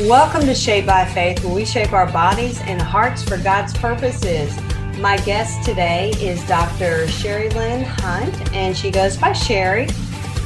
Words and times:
Welcome 0.00 0.42
to 0.42 0.54
Shaped 0.54 0.86
by 0.86 1.06
Faith, 1.06 1.42
where 1.42 1.54
we 1.54 1.64
shape 1.64 1.94
our 1.94 2.12
bodies 2.12 2.60
and 2.60 2.82
hearts 2.82 3.22
for 3.22 3.38
God's 3.38 3.72
purposes. 3.72 4.54
My 4.98 5.16
guest 5.24 5.64
today 5.64 6.10
is 6.20 6.46
Dr. 6.46 7.06
Sharilynn 7.06 7.82
Hunt, 7.82 8.52
and 8.52 8.76
she 8.76 8.90
goes 8.90 9.16
by 9.16 9.32
Shari. 9.32 9.88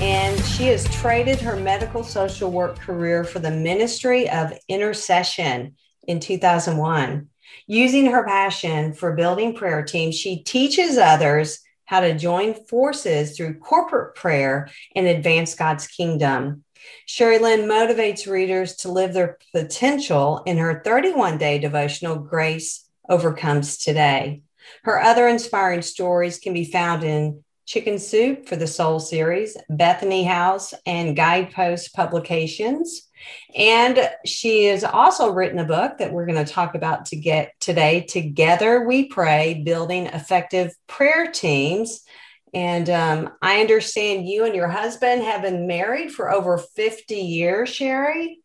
And 0.00 0.38
she 0.44 0.68
has 0.68 0.84
traded 0.94 1.40
her 1.40 1.56
medical 1.56 2.04
social 2.04 2.52
work 2.52 2.78
career 2.78 3.24
for 3.24 3.40
the 3.40 3.50
ministry 3.50 4.30
of 4.30 4.56
intercession 4.68 5.74
in 6.06 6.20
2001. 6.20 7.28
Using 7.66 8.06
her 8.06 8.24
passion 8.24 8.92
for 8.92 9.16
building 9.16 9.56
prayer 9.56 9.82
teams, 9.82 10.14
she 10.14 10.44
teaches 10.44 10.96
others 10.96 11.58
how 11.86 11.98
to 11.98 12.16
join 12.16 12.54
forces 12.54 13.36
through 13.36 13.58
corporate 13.58 14.14
prayer 14.14 14.70
and 14.94 15.08
advance 15.08 15.56
God's 15.56 15.88
kingdom. 15.88 16.62
Sharilynn 17.06 17.66
motivates 17.66 18.30
readers 18.30 18.76
to 18.76 18.90
live 18.90 19.12
their 19.12 19.38
potential 19.52 20.42
in 20.46 20.58
her 20.58 20.82
31 20.84 21.38
day 21.38 21.58
devotional, 21.58 22.16
Grace 22.16 22.88
Overcomes 23.08 23.78
Today. 23.78 24.42
Her 24.84 25.00
other 25.00 25.28
inspiring 25.28 25.82
stories 25.82 26.38
can 26.38 26.52
be 26.52 26.64
found 26.64 27.04
in 27.04 27.42
Chicken 27.70 28.00
Soup 28.00 28.48
for 28.48 28.56
the 28.56 28.66
Soul 28.66 28.98
series, 28.98 29.56
Bethany 29.68 30.24
House, 30.24 30.74
and 30.86 31.14
Guidepost 31.14 31.94
Publications. 31.94 33.08
And 33.54 34.10
she 34.26 34.64
has 34.64 34.82
also 34.82 35.30
written 35.30 35.60
a 35.60 35.64
book 35.64 35.98
that 35.98 36.12
we're 36.12 36.26
going 36.26 36.44
to 36.44 36.52
talk 36.52 36.74
about 36.74 37.06
to 37.06 37.16
get 37.16 37.52
today. 37.60 38.00
Together 38.00 38.86
We 38.88 39.06
Pray, 39.06 39.62
Building 39.64 40.06
Effective 40.06 40.72
Prayer 40.88 41.30
Teams. 41.30 42.02
And 42.52 42.90
um, 42.90 43.30
I 43.40 43.60
understand 43.60 44.28
you 44.28 44.44
and 44.44 44.54
your 44.54 44.68
husband 44.68 45.22
have 45.22 45.42
been 45.42 45.66
married 45.66 46.12
for 46.12 46.32
over 46.32 46.58
50 46.58 47.14
years, 47.14 47.68
Shari. 47.68 48.40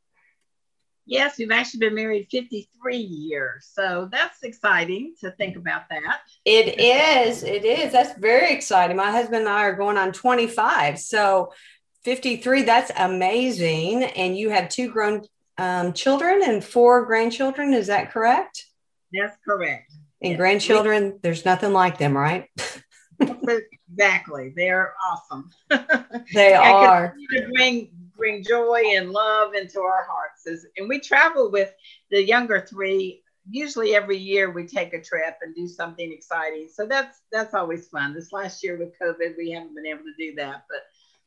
Yes, 1.08 1.38
we've 1.38 1.52
actually 1.52 1.82
been 1.82 1.96
married 1.96 2.28
53 2.32 2.98
years. 2.98 3.70
So 3.72 4.10
that's 4.12 4.42
exciting 4.42 5.14
to 5.22 5.32
think 5.32 5.56
about 5.56 5.84
that. 5.90 6.22
It 6.46 6.80
is. 6.80 7.44
It 7.44 7.64
is. 7.64 7.92
That's 7.92 8.18
very 8.20 8.52
exciting. 8.52 8.98
My 8.98 9.12
husband 9.12 9.42
and 9.42 9.50
I 9.50 9.64
are 9.66 9.76
going 9.76 9.98
on 9.98 10.12
25. 10.12 10.98
So 11.00 11.54
53, 12.04 12.64
that's 12.64 12.92
amazing. 12.98 14.04
And 14.04 14.38
you 14.38 14.50
have 14.50 14.70
two 14.70 14.92
grown 14.92 15.24
um, 15.58 15.94
children 15.94 16.42
and 16.44 16.64
four 16.64 17.06
grandchildren. 17.06 17.74
Is 17.74 17.88
that 17.88 18.12
correct? 18.12 18.66
That's 19.14 19.38
correct. 19.46 19.92
And 20.22 20.32
yes. 20.32 20.38
grandchildren, 20.38 21.20
there's 21.22 21.46
nothing 21.46 21.72
like 21.72 22.00
them, 22.00 22.18
right? 22.18 22.50
exactly. 23.92 24.54
They're 24.56 24.94
awesome. 25.10 25.52
They 26.34 26.54
are. 26.54 27.16
To 27.32 27.48
bring 27.54 27.90
bring 28.18 28.44
joy 28.44 28.82
and 28.94 29.12
love 29.12 29.54
into 29.54 29.82
our 29.82 30.08
hearts. 30.10 30.66
And 30.78 30.90
we 30.90 31.00
travel 31.00 31.52
with 31.52 31.74
the 32.10 32.24
younger 32.24 32.62
three. 32.62 33.22
Usually 33.50 33.96
every 33.96 34.18
year 34.18 34.50
we 34.52 34.66
take 34.66 34.94
a 34.94 35.02
trip 35.02 35.38
and 35.42 35.54
do 35.54 35.68
something 35.68 36.12
exciting. 36.12 36.68
So 36.74 36.88
that's 36.88 37.22
that's 37.32 37.54
always 37.54 37.88
fun. 37.88 38.14
This 38.14 38.32
last 38.32 38.64
year 38.64 38.78
with 38.78 38.98
COVID, 39.00 39.38
we 39.38 39.52
haven't 39.52 39.76
been 39.76 39.86
able 39.86 40.04
to 40.04 40.14
do 40.18 40.36
that, 40.36 40.66
but 40.70 40.80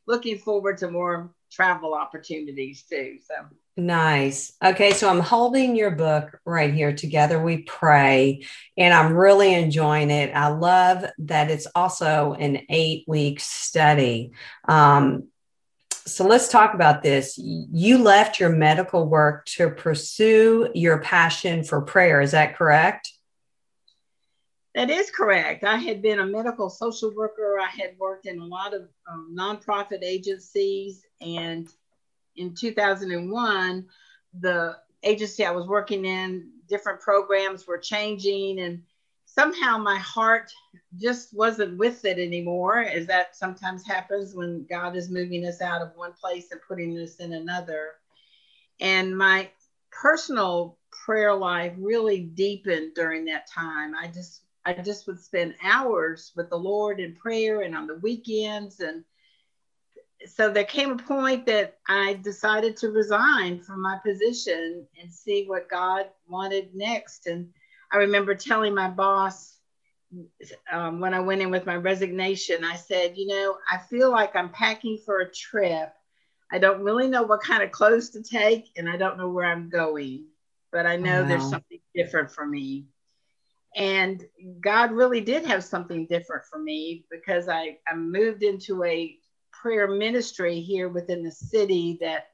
looking 0.07 0.37
forward 0.37 0.77
to 0.79 0.91
more 0.91 1.33
travel 1.51 1.93
opportunities 1.93 2.83
too. 2.83 3.17
So 3.25 3.35
Nice. 3.79 4.51
Okay, 4.61 4.91
so 4.91 5.09
I'm 5.09 5.21
holding 5.21 5.73
your 5.73 5.91
book 5.91 6.37
right 6.43 6.73
here. 6.73 6.91
Together 6.91 7.41
we 7.41 7.59
pray, 7.59 8.45
and 8.75 8.93
I'm 8.93 9.13
really 9.13 9.53
enjoying 9.53 10.11
it. 10.11 10.35
I 10.35 10.49
love 10.49 11.05
that 11.19 11.49
it's 11.49 11.65
also 11.73 12.33
an 12.33 12.59
eight 12.67 13.05
week 13.07 13.39
study. 13.39 14.33
Um, 14.67 15.29
so 16.05 16.27
let's 16.27 16.49
talk 16.49 16.73
about 16.73 17.03
this. 17.03 17.37
You 17.37 17.99
left 17.99 18.37
your 18.37 18.49
medical 18.49 19.07
work 19.07 19.45
to 19.45 19.69
pursue 19.69 20.69
your 20.75 20.99
passion 20.99 21.63
for 21.63 21.81
prayer. 21.81 22.19
Is 22.19 22.31
that 22.31 22.57
correct? 22.57 23.13
That 24.75 24.89
is 24.89 25.09
correct. 25.09 25.63
I 25.63 25.77
had 25.77 26.01
been 26.01 26.19
a 26.19 26.25
medical 26.25 26.69
social 26.69 27.15
worker. 27.15 27.59
I 27.61 27.69
had 27.69 27.97
worked 27.97 28.25
in 28.25 28.39
a 28.39 28.45
lot 28.45 28.73
of 28.73 28.89
um, 29.09 29.33
nonprofit 29.33 30.03
agencies 30.03 31.05
and 31.21 31.69
in 32.39 32.55
2001, 32.55 33.85
the 34.39 34.77
agency 35.03 35.45
I 35.45 35.51
was 35.51 35.67
working 35.67 36.05
in, 36.05 36.49
different 36.67 37.01
programs 37.01 37.67
were 37.67 37.77
changing, 37.77 38.59
and 38.59 38.81
somehow 39.25 39.77
my 39.77 39.97
heart 39.97 40.51
just 40.97 41.33
wasn't 41.33 41.77
with 41.77 42.05
it 42.05 42.17
anymore, 42.17 42.79
as 42.79 43.05
that 43.07 43.35
sometimes 43.35 43.85
happens 43.85 44.33
when 44.33 44.65
God 44.69 44.95
is 44.95 45.09
moving 45.09 45.45
us 45.45 45.61
out 45.61 45.81
of 45.81 45.91
one 45.95 46.13
place 46.13 46.51
and 46.51 46.61
putting 46.67 46.97
us 46.97 47.17
in 47.17 47.33
another. 47.33 47.91
And 48.79 49.17
my 49.17 49.49
personal 49.91 50.77
prayer 51.05 51.35
life 51.35 51.73
really 51.77 52.21
deepened 52.21 52.93
during 52.95 53.25
that 53.25 53.47
time. 53.49 53.93
I 53.95 54.07
just 54.07 54.43
I 54.65 54.73
just 54.73 55.07
would 55.07 55.19
spend 55.19 55.55
hours 55.63 56.31
with 56.35 56.49
the 56.49 56.57
Lord 56.57 56.99
in 56.99 57.15
prayer 57.15 57.61
and 57.61 57.75
on 57.75 57.87
the 57.87 57.95
weekends 57.95 58.81
and 58.81 59.03
so 60.27 60.49
there 60.49 60.65
came 60.65 60.91
a 60.91 60.97
point 60.97 61.45
that 61.45 61.77
I 61.87 62.19
decided 62.23 62.75
to 62.77 62.89
resign 62.89 63.61
from 63.61 63.81
my 63.81 63.97
position 64.05 64.85
and 65.01 65.11
see 65.11 65.45
what 65.47 65.69
God 65.69 66.07
wanted 66.27 66.75
next. 66.75 67.27
And 67.27 67.49
I 67.91 67.97
remember 67.97 68.35
telling 68.35 68.75
my 68.75 68.89
boss 68.89 69.59
um, 70.71 70.99
when 70.99 71.13
I 71.13 71.19
went 71.19 71.41
in 71.41 71.51
with 71.51 71.65
my 71.65 71.75
resignation, 71.75 72.63
I 72.63 72.75
said, 72.75 73.17
you 73.17 73.27
know, 73.27 73.57
I 73.71 73.77
feel 73.77 74.11
like 74.11 74.35
I'm 74.35 74.49
packing 74.49 74.97
for 75.05 75.19
a 75.19 75.31
trip. 75.31 75.93
I 76.51 76.57
don't 76.57 76.81
really 76.81 77.07
know 77.07 77.23
what 77.23 77.43
kind 77.43 77.61
of 77.61 77.71
clothes 77.71 78.09
to 78.11 78.23
take, 78.23 78.71
and 78.75 78.89
I 78.89 78.97
don't 78.97 79.17
know 79.17 79.29
where 79.29 79.45
I'm 79.45 79.69
going, 79.69 80.25
but 80.71 80.87
I 80.87 80.95
know 80.95 81.21
wow. 81.21 81.27
there's 81.27 81.49
something 81.49 81.79
different 81.93 82.31
for 82.31 82.45
me. 82.45 82.87
And 83.75 84.25
God 84.61 84.91
really 84.91 85.21
did 85.21 85.45
have 85.45 85.63
something 85.63 86.07
different 86.07 86.43
for 86.45 86.57
me 86.57 87.05
because 87.11 87.47
I, 87.47 87.77
I 87.87 87.95
moved 87.95 88.41
into 88.41 88.83
a 88.83 89.15
prayer 89.61 89.87
ministry 89.87 90.61
here 90.61 90.89
within 90.89 91.23
the 91.23 91.31
city 91.31 91.97
that 92.01 92.27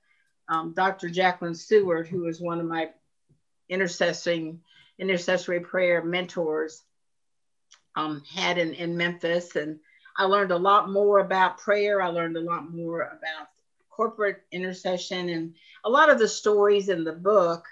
um, 0.47 0.73
Dr. 0.75 1.09
Jacqueline 1.09 1.55
Seward, 1.55 2.07
who 2.07 2.27
is 2.27 2.39
one 2.39 2.59
of 2.59 2.67
my 2.67 2.89
intercessing 3.69 4.59
intercessory 4.99 5.59
prayer 5.59 6.03
mentors, 6.03 6.83
um, 7.95 8.21
had 8.31 8.57
in, 8.57 8.73
in 8.73 8.95
Memphis. 8.95 9.55
And 9.55 9.79
I 10.17 10.25
learned 10.25 10.51
a 10.51 10.57
lot 10.57 10.91
more 10.91 11.19
about 11.19 11.57
prayer. 11.57 12.01
I 12.01 12.07
learned 12.07 12.37
a 12.37 12.41
lot 12.41 12.71
more 12.71 13.01
about 13.01 13.47
corporate 13.89 14.43
intercession 14.51 15.29
and 15.29 15.55
a 15.85 15.89
lot 15.89 16.09
of 16.09 16.19
the 16.19 16.27
stories 16.27 16.89
in 16.89 17.03
the 17.03 17.13
book 17.13 17.65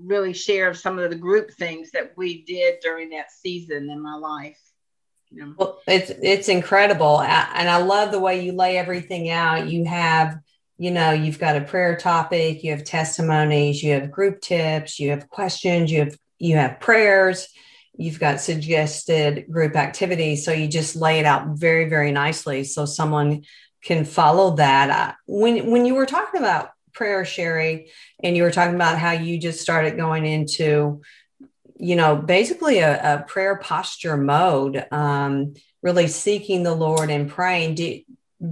really 0.00 0.32
share 0.32 0.72
some 0.74 0.98
of 0.98 1.10
the 1.10 1.16
group 1.16 1.50
things 1.52 1.90
that 1.90 2.12
we 2.16 2.42
did 2.44 2.76
during 2.82 3.10
that 3.10 3.30
season 3.30 3.90
in 3.90 4.00
my 4.00 4.14
life. 4.14 4.67
Well, 5.56 5.80
it's 5.86 6.10
it's 6.22 6.48
incredible, 6.48 7.20
and 7.20 7.68
I 7.68 7.78
love 7.78 8.12
the 8.12 8.18
way 8.18 8.44
you 8.44 8.52
lay 8.52 8.78
everything 8.78 9.30
out. 9.30 9.68
You 9.68 9.84
have, 9.84 10.38
you 10.78 10.90
know, 10.90 11.12
you've 11.12 11.38
got 11.38 11.56
a 11.56 11.60
prayer 11.60 11.96
topic, 11.96 12.64
you 12.64 12.70
have 12.70 12.84
testimonies, 12.84 13.82
you 13.82 13.92
have 13.92 14.10
group 14.10 14.40
tips, 14.40 14.98
you 14.98 15.10
have 15.10 15.28
questions, 15.28 15.90
you 15.90 16.00
have 16.00 16.16
you 16.38 16.56
have 16.56 16.80
prayers, 16.80 17.48
you've 17.94 18.20
got 18.20 18.40
suggested 18.40 19.46
group 19.50 19.76
activities. 19.76 20.44
So 20.44 20.52
you 20.52 20.66
just 20.68 20.96
lay 20.96 21.18
it 21.18 21.26
out 21.26 21.48
very 21.48 21.88
very 21.88 22.12
nicely, 22.12 22.64
so 22.64 22.86
someone 22.86 23.42
can 23.84 24.04
follow 24.04 24.56
that. 24.56 25.16
When 25.26 25.70
when 25.70 25.84
you 25.84 25.94
were 25.94 26.06
talking 26.06 26.40
about 26.40 26.70
prayer, 26.94 27.24
Shari, 27.24 27.90
and 28.22 28.36
you 28.36 28.42
were 28.42 28.50
talking 28.50 28.74
about 28.74 28.98
how 28.98 29.12
you 29.12 29.38
just 29.38 29.60
started 29.60 29.96
going 29.96 30.26
into 30.26 31.02
you 31.78 31.96
know, 31.96 32.16
basically 32.16 32.78
a, 32.78 33.14
a 33.14 33.22
prayer 33.22 33.56
posture 33.56 34.16
mode, 34.16 34.84
um, 34.90 35.54
really 35.82 36.08
seeking 36.08 36.62
the 36.62 36.74
Lord 36.74 37.10
and 37.10 37.30
praying. 37.30 37.76
Did, 37.76 38.02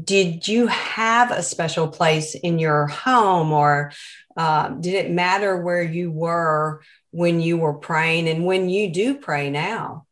did 0.04 0.48
you 0.48 0.66
have 0.68 1.30
a 1.30 1.42
special 1.42 1.88
place 1.88 2.34
in 2.34 2.58
your 2.58 2.86
home 2.86 3.52
or 3.52 3.92
uh, 4.36 4.68
did 4.68 4.94
it 4.94 5.10
matter 5.10 5.56
where 5.56 5.82
you 5.82 6.10
were 6.10 6.82
when 7.10 7.40
you 7.40 7.56
were 7.56 7.74
praying 7.74 8.28
and 8.28 8.44
when 8.44 8.68
you 8.68 8.90
do 8.92 9.16
pray 9.16 9.50
now? 9.50 10.06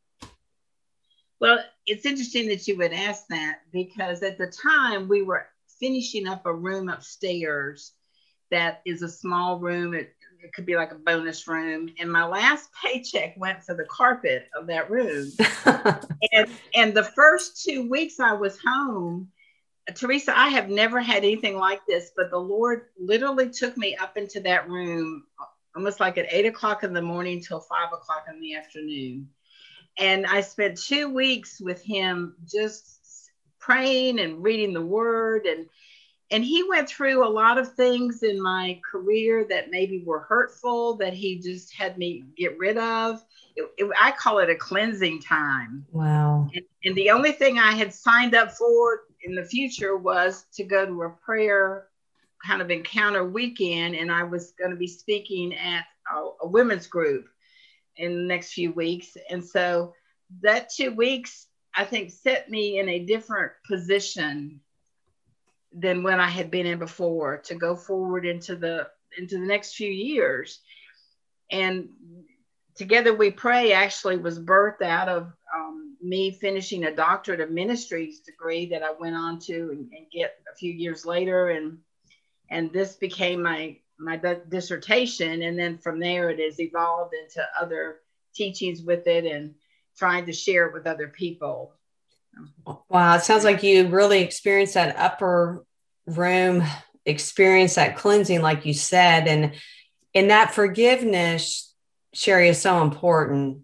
Well, 1.40 1.58
it's 1.86 2.06
interesting 2.06 2.48
that 2.48 2.66
you 2.66 2.76
would 2.78 2.92
ask 2.92 3.26
that 3.28 3.60
because 3.72 4.22
at 4.22 4.38
the 4.38 4.46
time 4.46 5.08
we 5.08 5.22
were 5.22 5.46
finishing 5.78 6.26
up 6.26 6.46
a 6.46 6.54
room 6.54 6.88
upstairs 6.88 7.92
that 8.50 8.80
is 8.84 9.02
a 9.02 9.08
small 9.08 9.58
room. 9.58 9.94
It, 9.94 10.13
it 10.44 10.52
could 10.52 10.66
be 10.66 10.76
like 10.76 10.92
a 10.92 10.96
bonus 10.96 11.48
room. 11.48 11.88
And 11.98 12.12
my 12.12 12.26
last 12.26 12.68
paycheck 12.82 13.34
went 13.36 13.64
for 13.64 13.74
the 13.74 13.86
carpet 13.86 14.48
of 14.58 14.66
that 14.66 14.90
room. 14.90 15.32
and 16.32 16.48
and 16.74 16.94
the 16.94 17.10
first 17.16 17.64
two 17.64 17.88
weeks 17.88 18.20
I 18.20 18.34
was 18.34 18.58
home, 18.64 19.28
Theresa, 19.94 20.36
I 20.36 20.48
have 20.48 20.68
never 20.68 21.00
had 21.00 21.18
anything 21.24 21.56
like 21.56 21.80
this, 21.86 22.12
but 22.14 22.30
the 22.30 22.38
Lord 22.38 22.82
literally 22.98 23.48
took 23.48 23.76
me 23.76 23.96
up 23.96 24.16
into 24.16 24.40
that 24.40 24.68
room 24.68 25.24
almost 25.74 25.98
like 25.98 26.18
at 26.18 26.32
eight 26.32 26.46
o'clock 26.46 26.84
in 26.84 26.92
the 26.92 27.02
morning 27.02 27.42
till 27.42 27.60
five 27.60 27.92
o'clock 27.92 28.26
in 28.32 28.40
the 28.40 28.54
afternoon. 28.54 29.28
And 29.98 30.26
I 30.26 30.40
spent 30.40 30.78
two 30.78 31.08
weeks 31.12 31.60
with 31.60 31.82
him 31.82 32.36
just 32.46 33.30
praying 33.58 34.20
and 34.20 34.42
reading 34.42 34.72
the 34.72 34.84
word 34.84 35.46
and 35.46 35.66
and 36.34 36.44
he 36.44 36.64
went 36.68 36.88
through 36.88 37.24
a 37.24 37.30
lot 37.30 37.58
of 37.58 37.74
things 37.74 38.24
in 38.24 38.42
my 38.42 38.80
career 38.90 39.46
that 39.48 39.70
maybe 39.70 40.02
were 40.04 40.18
hurtful 40.18 40.96
that 40.96 41.14
he 41.14 41.38
just 41.38 41.72
had 41.72 41.96
me 41.96 42.24
get 42.36 42.58
rid 42.58 42.76
of. 42.76 43.24
It, 43.54 43.70
it, 43.78 43.88
i 44.02 44.10
call 44.10 44.38
it 44.38 44.50
a 44.50 44.56
cleansing 44.56 45.22
time. 45.22 45.86
Wow. 45.92 46.48
And, 46.52 46.64
and 46.84 46.96
the 46.96 47.10
only 47.10 47.30
thing 47.30 47.60
i 47.60 47.70
had 47.70 47.94
signed 47.94 48.34
up 48.34 48.50
for 48.50 49.04
in 49.22 49.36
the 49.36 49.44
future 49.44 49.96
was 49.96 50.46
to 50.54 50.64
go 50.64 50.84
to 50.84 51.02
a 51.02 51.10
prayer 51.10 51.86
kind 52.44 52.60
of 52.60 52.68
encounter 52.68 53.24
weekend 53.24 53.94
and 53.94 54.10
i 54.10 54.24
was 54.24 54.54
going 54.58 54.72
to 54.72 54.76
be 54.76 54.88
speaking 54.88 55.54
at 55.54 55.84
a, 56.12 56.30
a 56.42 56.48
women's 56.48 56.88
group 56.88 57.26
in 57.96 58.12
the 58.12 58.26
next 58.26 58.54
few 58.54 58.72
weeks. 58.72 59.16
And 59.30 59.42
so 59.42 59.94
that 60.42 60.68
two 60.68 60.92
weeks 60.92 61.46
i 61.76 61.84
think 61.84 62.10
set 62.10 62.50
me 62.50 62.80
in 62.80 62.88
a 62.88 63.04
different 63.04 63.52
position 63.68 64.60
than 65.74 66.02
when 66.02 66.20
I 66.20 66.28
had 66.28 66.50
been 66.50 66.66
in 66.66 66.78
before 66.78 67.38
to 67.38 67.54
go 67.54 67.74
forward 67.74 68.24
into 68.24 68.56
the 68.56 68.88
into 69.18 69.38
the 69.38 69.46
next 69.46 69.74
few 69.74 69.90
years. 69.90 70.60
And 71.50 71.88
together 72.74 73.14
we 73.14 73.30
pray 73.30 73.72
actually 73.72 74.16
was 74.16 74.38
birthed 74.38 74.82
out 74.82 75.08
of 75.08 75.32
um, 75.54 75.96
me 76.00 76.30
finishing 76.32 76.84
a 76.84 76.94
doctorate 76.94 77.40
of 77.40 77.50
ministries 77.50 78.20
degree 78.20 78.66
that 78.66 78.82
I 78.82 78.92
went 78.98 79.16
on 79.16 79.38
to 79.40 79.70
and, 79.70 79.90
and, 79.92 80.10
get 80.12 80.38
a 80.52 80.56
few 80.56 80.72
years 80.72 81.04
later, 81.04 81.50
and 81.50 81.78
and 82.50 82.72
this 82.72 82.96
became 82.96 83.42
my 83.42 83.76
my 83.98 84.20
dissertation, 84.48 85.42
and 85.42 85.58
then 85.58 85.78
from 85.78 85.98
there 85.98 86.30
it 86.30 86.40
has 86.40 86.60
evolved 86.60 87.14
into 87.14 87.46
other 87.60 88.00
teachings 88.34 88.82
with 88.82 89.06
it 89.06 89.24
and 89.24 89.54
trying 89.96 90.26
to 90.26 90.32
share 90.32 90.66
it 90.66 90.74
with 90.74 90.86
other 90.86 91.08
people. 91.08 91.72
Wow, 92.88 93.16
it 93.16 93.22
sounds 93.22 93.44
like 93.44 93.62
you 93.62 93.88
really 93.88 94.20
experienced 94.20 94.74
that 94.74 94.96
upper 94.96 95.64
room 96.06 96.62
experience, 97.04 97.74
that 97.74 97.96
cleansing, 97.96 98.42
like 98.42 98.64
you 98.66 98.74
said, 98.74 99.26
and 99.28 99.52
and 100.14 100.30
that 100.30 100.54
forgiveness, 100.54 101.74
Shari, 102.12 102.48
is 102.48 102.60
so 102.60 102.82
important. 102.82 103.60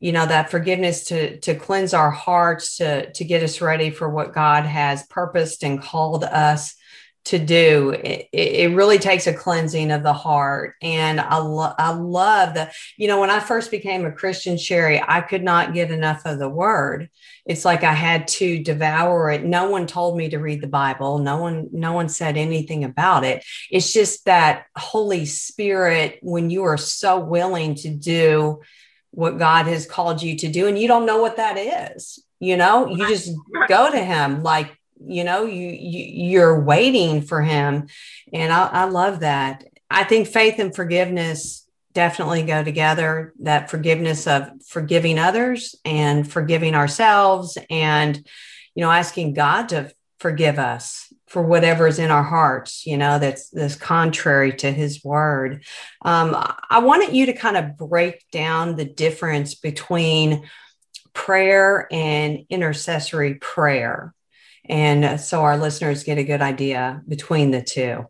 You 0.00 0.12
know 0.12 0.26
that 0.26 0.50
forgiveness 0.50 1.04
to 1.04 1.38
to 1.40 1.54
cleanse 1.54 1.94
our 1.94 2.10
hearts, 2.10 2.78
to 2.78 3.12
to 3.12 3.24
get 3.24 3.42
us 3.42 3.60
ready 3.60 3.90
for 3.90 4.08
what 4.08 4.34
God 4.34 4.64
has 4.64 5.06
purposed 5.06 5.62
and 5.62 5.80
called 5.80 6.24
us 6.24 6.74
to 7.26 7.38
do. 7.38 7.90
It, 7.90 8.28
it 8.32 8.74
really 8.74 8.98
takes 8.98 9.26
a 9.26 9.34
cleansing 9.34 9.90
of 9.90 10.02
the 10.02 10.12
heart. 10.12 10.74
And 10.82 11.20
I, 11.20 11.36
lo- 11.36 11.74
I 11.78 11.92
love 11.92 12.54
that. 12.54 12.72
You 12.96 13.08
know, 13.08 13.20
when 13.20 13.30
I 13.30 13.40
first 13.40 13.70
became 13.70 14.06
a 14.06 14.12
Christian, 14.12 14.56
Shari, 14.56 15.02
I 15.06 15.20
could 15.20 15.42
not 15.42 15.74
get 15.74 15.90
enough 15.90 16.22
of 16.24 16.38
the 16.38 16.48
word. 16.48 17.10
It's 17.44 17.64
like 17.64 17.84
I 17.84 17.92
had 17.92 18.26
to 18.28 18.62
devour 18.62 19.30
it. 19.30 19.44
No 19.44 19.70
one 19.70 19.86
told 19.86 20.16
me 20.16 20.30
to 20.30 20.38
read 20.38 20.60
the 20.60 20.66
Bible. 20.66 21.18
No 21.18 21.38
one, 21.38 21.68
no 21.72 21.92
one 21.92 22.08
said 22.08 22.36
anything 22.36 22.84
about 22.84 23.24
it. 23.24 23.44
It's 23.70 23.92
just 23.92 24.24
that 24.24 24.64
Holy 24.76 25.26
Spirit, 25.26 26.18
when 26.22 26.48
you 26.50 26.64
are 26.64 26.78
so 26.78 27.20
willing 27.20 27.74
to 27.76 27.90
do 27.90 28.60
what 29.10 29.38
God 29.38 29.66
has 29.66 29.86
called 29.86 30.22
you 30.22 30.36
to 30.38 30.48
do, 30.48 30.68
and 30.68 30.78
you 30.78 30.88
don't 30.88 31.06
know 31.06 31.20
what 31.20 31.36
that 31.36 31.58
is, 31.58 32.24
you 32.38 32.56
know, 32.56 32.88
you 32.88 33.06
just 33.08 33.32
go 33.68 33.90
to 33.90 33.98
Him 33.98 34.42
like 34.42 34.79
you 35.04 35.24
know 35.24 35.44
you, 35.44 35.68
you 35.68 36.30
you're 36.30 36.60
waiting 36.60 37.22
for 37.22 37.42
him. 37.42 37.88
And 38.32 38.52
I, 38.52 38.66
I 38.66 38.84
love 38.84 39.20
that. 39.20 39.64
I 39.90 40.04
think 40.04 40.28
faith 40.28 40.58
and 40.58 40.74
forgiveness 40.74 41.66
definitely 41.92 42.42
go 42.42 42.62
together 42.62 43.32
that 43.40 43.70
forgiveness 43.70 44.26
of 44.26 44.48
forgiving 44.66 45.18
others 45.18 45.74
and 45.84 46.30
forgiving 46.30 46.74
ourselves 46.74 47.58
and 47.68 48.16
you 48.74 48.82
know 48.84 48.90
asking 48.90 49.34
god 49.34 49.68
to 49.68 49.92
forgive 50.18 50.58
us 50.58 51.12
for 51.26 51.42
whatever 51.42 51.86
is 51.86 51.98
in 51.98 52.10
our 52.10 52.22
hearts 52.22 52.86
you 52.86 52.96
know 52.96 53.18
that's 53.18 53.50
that's 53.50 53.74
contrary 53.74 54.52
to 54.52 54.70
his 54.70 55.02
word. 55.02 55.64
Um, 56.02 56.36
i 56.70 56.78
wanted 56.78 57.12
you 57.12 57.26
to 57.26 57.32
kind 57.32 57.56
of 57.56 57.76
break 57.76 58.24
down 58.30 58.76
the 58.76 58.84
difference 58.84 59.54
between 59.56 60.48
prayer 61.12 61.88
and 61.90 62.44
intercessory 62.50 63.34
prayer 63.34 64.14
and 64.70 65.20
so 65.20 65.42
our 65.42 65.58
listeners 65.58 66.04
get 66.04 66.18
a 66.18 66.24
good 66.24 66.40
idea 66.40 67.02
between 67.08 67.50
the 67.50 67.60
two. 67.60 68.06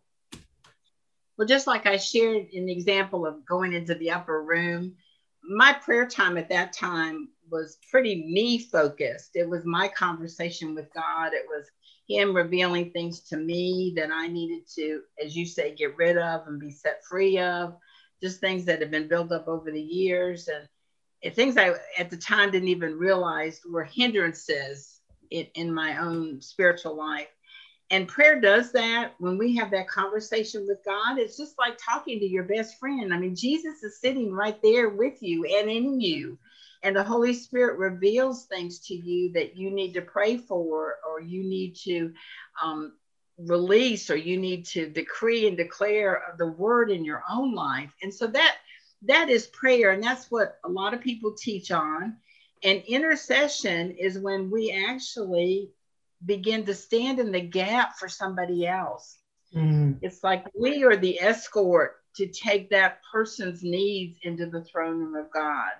Well, 1.38 1.48
just 1.48 1.66
like 1.66 1.86
I 1.86 1.96
shared 1.96 2.52
an 2.52 2.68
example 2.68 3.26
of 3.26 3.46
going 3.46 3.72
into 3.72 3.94
the 3.94 4.10
upper 4.10 4.42
room, 4.42 4.94
my 5.42 5.72
prayer 5.72 6.06
time 6.06 6.36
at 6.36 6.50
that 6.50 6.74
time 6.74 7.30
was 7.50 7.78
pretty 7.90 8.30
me 8.30 8.58
focused. 8.58 9.30
It 9.34 9.48
was 9.48 9.64
my 9.64 9.88
conversation 9.88 10.74
with 10.74 10.92
God. 10.92 11.32
It 11.32 11.46
was 11.48 11.66
Him 12.06 12.36
revealing 12.36 12.90
things 12.90 13.20
to 13.28 13.38
me 13.38 13.94
that 13.96 14.10
I 14.12 14.26
needed 14.26 14.68
to, 14.74 15.00
as 15.24 15.34
you 15.34 15.46
say, 15.46 15.74
get 15.74 15.96
rid 15.96 16.18
of 16.18 16.46
and 16.46 16.60
be 16.60 16.70
set 16.70 17.02
free 17.08 17.38
of, 17.38 17.74
just 18.22 18.40
things 18.40 18.66
that 18.66 18.80
had 18.80 18.90
been 18.90 19.08
built 19.08 19.32
up 19.32 19.48
over 19.48 19.72
the 19.72 19.80
years 19.80 20.46
and, 20.48 20.68
things 21.34 21.56
I 21.58 21.74
at 21.98 22.08
the 22.08 22.16
time 22.16 22.50
didn't 22.50 22.68
even 22.68 22.98
realize 22.98 23.60
were 23.70 23.84
hindrances 23.84 24.89
in, 25.30 25.46
in 25.54 25.72
my 25.72 25.98
own 25.98 26.40
spiritual 26.40 26.96
life. 26.96 27.28
And 27.92 28.06
prayer 28.06 28.40
does 28.40 28.70
that 28.72 29.14
when 29.18 29.36
we 29.36 29.56
have 29.56 29.72
that 29.72 29.88
conversation 29.88 30.64
with 30.66 30.84
God. 30.84 31.18
It's 31.18 31.36
just 31.36 31.58
like 31.58 31.76
talking 31.76 32.20
to 32.20 32.26
your 32.26 32.44
best 32.44 32.78
friend. 32.78 33.12
I 33.12 33.18
mean, 33.18 33.34
Jesus 33.34 33.82
is 33.82 34.00
sitting 34.00 34.32
right 34.32 34.60
there 34.62 34.90
with 34.90 35.20
you 35.20 35.44
and 35.44 35.68
in 35.68 36.00
you. 36.00 36.38
And 36.82 36.96
the 36.96 37.02
Holy 37.02 37.34
Spirit 37.34 37.78
reveals 37.78 38.44
things 38.44 38.78
to 38.86 38.94
you 38.94 39.32
that 39.32 39.56
you 39.56 39.70
need 39.70 39.92
to 39.94 40.02
pray 40.02 40.38
for, 40.38 40.96
or 41.06 41.20
you 41.20 41.42
need 41.42 41.74
to 41.84 42.14
um, 42.62 42.92
release, 43.38 44.08
or 44.08 44.16
you 44.16 44.38
need 44.38 44.64
to 44.66 44.88
decree 44.88 45.46
and 45.46 45.56
declare 45.56 46.22
the 46.38 46.46
word 46.46 46.90
in 46.90 47.04
your 47.04 47.22
own 47.28 47.54
life. 47.54 47.92
And 48.02 48.14
so 48.14 48.26
that 48.28 48.56
that 49.02 49.28
is 49.28 49.46
prayer, 49.48 49.90
and 49.90 50.02
that's 50.02 50.30
what 50.30 50.58
a 50.64 50.68
lot 50.68 50.94
of 50.94 51.00
people 51.00 51.34
teach 51.34 51.70
on. 51.70 52.16
And 52.62 52.82
intercession 52.86 53.92
is 53.92 54.18
when 54.18 54.50
we 54.50 54.70
actually 54.88 55.70
begin 56.24 56.64
to 56.66 56.74
stand 56.74 57.18
in 57.18 57.32
the 57.32 57.40
gap 57.40 57.96
for 57.98 58.08
somebody 58.08 58.66
else. 58.66 59.18
Mm. 59.54 59.98
It's 60.02 60.22
like 60.22 60.44
we 60.54 60.84
are 60.84 60.96
the 60.96 61.20
escort 61.20 61.96
to 62.16 62.26
take 62.26 62.70
that 62.70 63.00
person's 63.10 63.62
needs 63.62 64.18
into 64.22 64.46
the 64.46 64.64
throne 64.64 64.98
room 64.98 65.14
of 65.14 65.30
God. 65.32 65.70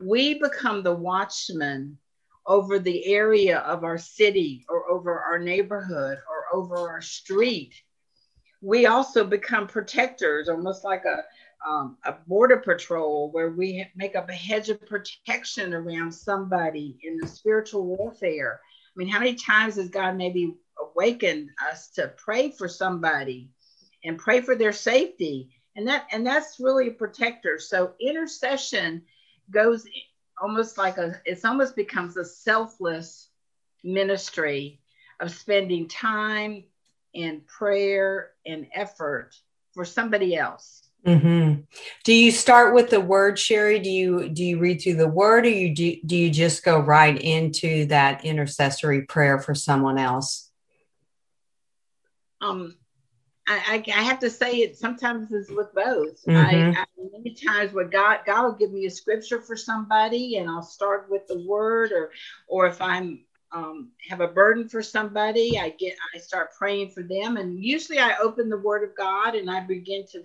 We 0.00 0.34
become 0.34 0.82
the 0.82 0.94
watchman 0.94 1.98
over 2.46 2.78
the 2.78 3.06
area 3.06 3.58
of 3.58 3.84
our 3.84 3.98
city 3.98 4.66
or 4.68 4.90
over 4.90 5.18
our 5.18 5.38
neighborhood 5.38 6.18
or 6.28 6.58
over 6.58 6.76
our 6.76 7.00
street. 7.00 7.74
We 8.60 8.86
also 8.86 9.24
become 9.24 9.66
protectors, 9.66 10.48
almost 10.48 10.84
like 10.84 11.04
a, 11.04 11.22
um, 11.66 11.96
a 12.04 12.12
border 12.26 12.58
patrol 12.58 13.30
where 13.30 13.50
we 13.50 13.86
make 13.96 14.16
up 14.16 14.28
a 14.28 14.34
hedge 14.34 14.68
of 14.68 14.84
protection 14.86 15.72
around 15.72 16.12
somebody 16.12 16.98
in 17.02 17.16
the 17.18 17.26
spiritual 17.26 17.84
warfare. 17.84 18.60
I 18.64 18.92
mean, 18.96 19.08
how 19.08 19.18
many 19.18 19.34
times 19.34 19.76
has 19.76 19.88
God 19.88 20.16
maybe 20.16 20.54
awakened 20.78 21.50
us 21.70 21.88
to 21.90 22.08
pray 22.16 22.50
for 22.50 22.68
somebody 22.68 23.50
and 24.04 24.18
pray 24.18 24.40
for 24.40 24.54
their 24.54 24.72
safety? 24.72 25.50
And 25.76 25.88
that 25.88 26.06
and 26.12 26.26
that's 26.26 26.60
really 26.60 26.88
a 26.88 26.92
protector. 26.92 27.58
So 27.58 27.94
intercession 28.00 29.02
goes 29.50 29.86
almost 30.40 30.78
like 30.78 30.98
a 30.98 31.20
it's 31.24 31.44
almost 31.44 31.76
becomes 31.76 32.16
a 32.16 32.24
selfless 32.24 33.30
ministry 33.82 34.80
of 35.20 35.30
spending 35.30 35.88
time 35.88 36.64
and 37.14 37.46
prayer 37.46 38.30
and 38.46 38.66
effort 38.74 39.34
for 39.72 39.84
somebody 39.84 40.36
else 40.36 40.83
Mm-hmm. 41.06 41.60
Do 42.04 42.14
you 42.14 42.30
start 42.30 42.74
with 42.74 42.88
the 42.88 43.00
word, 43.00 43.38
Shari? 43.38 43.78
Do 43.78 43.90
you 43.90 44.28
do 44.30 44.42
you 44.42 44.58
read 44.58 44.80
through 44.80 44.94
the 44.94 45.08
word, 45.08 45.44
or 45.44 45.50
you 45.50 45.74
do, 45.74 45.96
do 46.06 46.16
you 46.16 46.30
just 46.30 46.64
go 46.64 46.78
right 46.78 47.20
into 47.20 47.84
that 47.86 48.24
intercessory 48.24 49.02
prayer 49.02 49.38
for 49.38 49.54
someone 49.54 49.98
else? 49.98 50.50
Um, 52.40 52.76
I, 53.46 53.84
I, 53.86 53.98
I 53.98 54.02
have 54.02 54.18
to 54.20 54.30
say 54.30 54.56
it 54.56 54.78
sometimes 54.78 55.30
is 55.30 55.50
with 55.50 55.74
both. 55.74 56.24
Mm-hmm. 56.24 56.36
I, 56.36 56.80
I, 56.80 56.84
many 57.12 57.34
times 57.34 57.74
what 57.74 57.90
God 57.90 58.20
God 58.24 58.44
will 58.44 58.54
give 58.54 58.72
me 58.72 58.86
a 58.86 58.90
scripture 58.90 59.42
for 59.42 59.56
somebody, 59.56 60.38
and 60.38 60.48
I'll 60.48 60.62
start 60.62 61.08
with 61.10 61.26
the 61.26 61.44
word, 61.46 61.92
or 61.92 62.12
or 62.48 62.66
if 62.66 62.80
I'm 62.80 63.24
um, 63.52 63.90
have 64.08 64.20
a 64.20 64.28
burden 64.28 64.68
for 64.68 64.82
somebody, 64.82 65.58
I 65.58 65.70
get 65.70 65.96
I 66.14 66.18
start 66.18 66.54
praying 66.58 66.90
for 66.90 67.02
them, 67.02 67.36
and 67.36 67.62
usually 67.62 67.98
I 67.98 68.16
open 68.22 68.48
the 68.48 68.58
Word 68.58 68.88
of 68.88 68.96
God 68.96 69.34
and 69.34 69.50
I 69.50 69.60
begin 69.60 70.06
to 70.12 70.22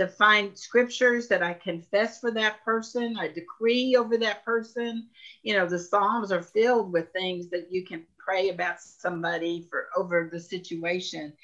to 0.00 0.08
find 0.08 0.56
scriptures 0.58 1.28
that 1.28 1.42
I 1.42 1.52
confess 1.52 2.20
for 2.20 2.30
that 2.30 2.64
person, 2.64 3.18
I 3.18 3.28
decree 3.28 3.96
over 3.96 4.16
that 4.16 4.42
person. 4.46 5.08
You 5.42 5.54
know, 5.54 5.66
the 5.66 5.78
Psalms 5.78 6.32
are 6.32 6.42
filled 6.42 6.90
with 6.90 7.12
things 7.12 7.50
that 7.50 7.70
you 7.70 7.84
can 7.84 8.04
pray 8.18 8.48
about 8.48 8.80
somebody 8.80 9.66
for 9.68 9.88
over 9.94 10.30
the 10.32 10.40
situation. 10.40 11.34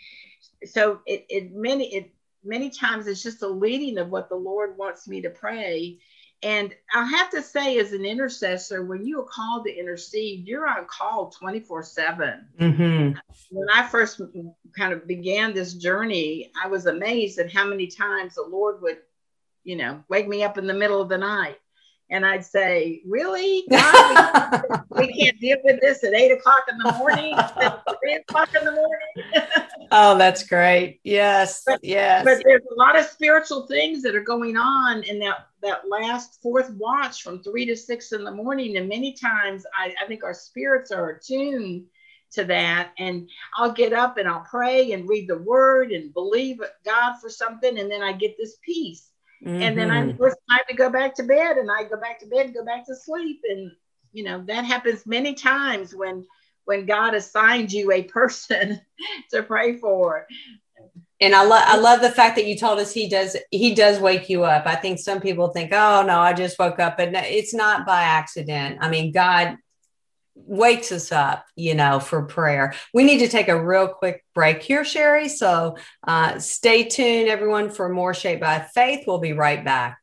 So 0.64 1.00
it, 1.04 1.26
it 1.28 1.52
many 1.54 1.94
it 1.94 2.10
many 2.42 2.70
times 2.70 3.06
it's 3.06 3.22
just 3.22 3.42
a 3.42 3.46
leading 3.46 3.98
of 3.98 4.08
what 4.08 4.30
the 4.30 4.36
Lord 4.36 4.78
wants 4.78 5.06
me 5.06 5.20
to 5.20 5.28
pray. 5.28 5.98
And 6.42 6.74
I 6.94 7.04
have 7.04 7.30
to 7.30 7.42
say, 7.42 7.78
as 7.78 7.92
an 7.92 8.04
intercessor, 8.04 8.84
when 8.84 9.04
you 9.04 9.20
are 9.20 9.26
called 9.26 9.64
to 9.64 9.74
intercede, 9.74 10.46
you're 10.46 10.68
on 10.68 10.86
call 10.86 11.30
24 11.30 11.82
7. 11.82 12.46
Mm-hmm. 12.60 13.18
When 13.50 13.68
I 13.72 13.88
first 13.88 14.20
kind 14.76 14.92
of 14.92 15.06
began 15.06 15.54
this 15.54 15.74
journey, 15.74 16.52
I 16.62 16.68
was 16.68 16.86
amazed 16.86 17.38
at 17.38 17.52
how 17.52 17.66
many 17.66 17.86
times 17.86 18.34
the 18.34 18.42
Lord 18.42 18.82
would, 18.82 18.98
you 19.64 19.76
know, 19.76 20.04
wake 20.08 20.28
me 20.28 20.44
up 20.44 20.58
in 20.58 20.66
the 20.66 20.74
middle 20.74 21.00
of 21.00 21.08
the 21.08 21.18
night 21.18 21.58
and 22.10 22.24
I'd 22.24 22.44
say, 22.44 23.02
"Really, 23.06 23.64
God, 23.68 24.62
we, 24.90 25.06
we, 25.06 25.12
can't 25.12 25.40
deal 25.40 25.58
with 25.64 25.80
this 25.80 26.04
at 26.04 26.14
eight 26.14 26.30
o'clock 26.30 26.64
in 26.70 26.78
the 26.78 26.92
morning, 26.92 27.34
three 28.00 28.14
o'clock 28.14 28.54
in 28.54 28.64
the 28.64 28.72
morning." 28.72 29.88
oh, 29.90 30.16
that's 30.16 30.46
great. 30.46 31.00
Yes, 31.02 31.62
but, 31.66 31.80
yes. 31.82 32.24
But 32.24 32.42
there's 32.44 32.62
a 32.70 32.74
lot 32.74 32.98
of 32.98 33.06
spiritual 33.06 33.66
things 33.66 34.02
that 34.02 34.14
are 34.14 34.22
going 34.22 34.56
on 34.56 35.02
in 35.02 35.18
that 35.20 35.48
that 35.66 35.88
last 35.88 36.40
fourth 36.42 36.70
watch 36.70 37.22
from 37.22 37.42
three 37.42 37.66
to 37.66 37.76
six 37.76 38.12
in 38.12 38.24
the 38.24 38.30
morning, 38.30 38.76
and 38.76 38.88
many 38.88 39.14
times 39.14 39.64
I, 39.76 39.94
I 40.02 40.06
think 40.06 40.24
our 40.24 40.34
spirits 40.34 40.90
are 40.90 41.10
attuned 41.10 41.86
to 42.32 42.44
that 42.44 42.90
and 42.98 43.28
I'll 43.56 43.72
get 43.72 43.92
up 43.92 44.18
and 44.18 44.28
I'll 44.28 44.44
pray 44.50 44.92
and 44.92 45.08
read 45.08 45.28
the 45.28 45.38
word 45.38 45.92
and 45.92 46.12
believe 46.12 46.60
God 46.84 47.18
for 47.20 47.30
something 47.30 47.78
and 47.78 47.88
then 47.88 48.02
I 48.02 48.12
get 48.12 48.36
this 48.36 48.56
peace 48.64 49.10
Mm-hmm. 49.44 49.62
And 49.62 49.78
then 49.78 49.90
I 49.90 50.02
mm-hmm. 50.02 50.24
it's 50.24 50.36
time 50.50 50.64
to 50.68 50.74
go 50.74 50.90
back 50.90 51.14
to 51.16 51.22
bed 51.22 51.56
and 51.56 51.70
I 51.70 51.84
go 51.84 52.00
back 52.00 52.20
to 52.20 52.26
bed 52.26 52.46
and 52.46 52.54
go 52.54 52.64
back 52.64 52.86
to 52.86 52.96
sleep. 52.96 53.40
And 53.48 53.70
you 54.12 54.24
know, 54.24 54.42
that 54.46 54.64
happens 54.64 55.06
many 55.06 55.34
times 55.34 55.94
when 55.94 56.26
when 56.64 56.86
God 56.86 57.14
assigns 57.14 57.72
you 57.72 57.92
a 57.92 58.02
person 58.02 58.80
to 59.30 59.42
pray 59.42 59.76
for. 59.76 60.26
And 61.20 61.34
I 61.34 61.44
love 61.44 61.62
I 61.64 61.78
love 61.78 62.00
the 62.02 62.10
fact 62.10 62.36
that 62.36 62.46
you 62.46 62.58
told 62.58 62.78
us 62.78 62.92
he 62.92 63.08
does 63.08 63.36
he 63.50 63.74
does 63.74 63.98
wake 64.00 64.28
you 64.28 64.44
up. 64.44 64.66
I 64.66 64.76
think 64.76 64.98
some 64.98 65.20
people 65.20 65.48
think, 65.48 65.72
oh 65.72 66.04
no, 66.06 66.18
I 66.18 66.32
just 66.34 66.58
woke 66.58 66.78
up, 66.78 66.98
but 66.98 67.14
it's 67.14 67.54
not 67.54 67.86
by 67.86 68.02
accident. 68.02 68.78
I 68.80 68.90
mean, 68.90 69.12
God 69.12 69.56
wakes 70.34 70.92
us 70.92 71.12
up, 71.12 71.46
you 71.56 71.74
know, 71.74 71.98
for 71.98 72.22
prayer. 72.22 72.74
We 72.92 73.04
need 73.04 73.18
to 73.18 73.28
take 73.28 73.48
a 73.48 73.62
real 73.62 73.88
quick 73.88 74.24
break 74.34 74.62
here, 74.62 74.84
Shari. 74.84 75.28
So 75.28 75.78
uh, 76.06 76.38
stay 76.38 76.84
tuned, 76.84 77.28
everyone, 77.28 77.70
for 77.70 77.88
more 77.88 78.12
Shaped 78.12 78.42
by 78.42 78.60
Faith. 78.60 79.04
We'll 79.06 79.18
be 79.18 79.32
right 79.32 79.64
back. 79.64 79.98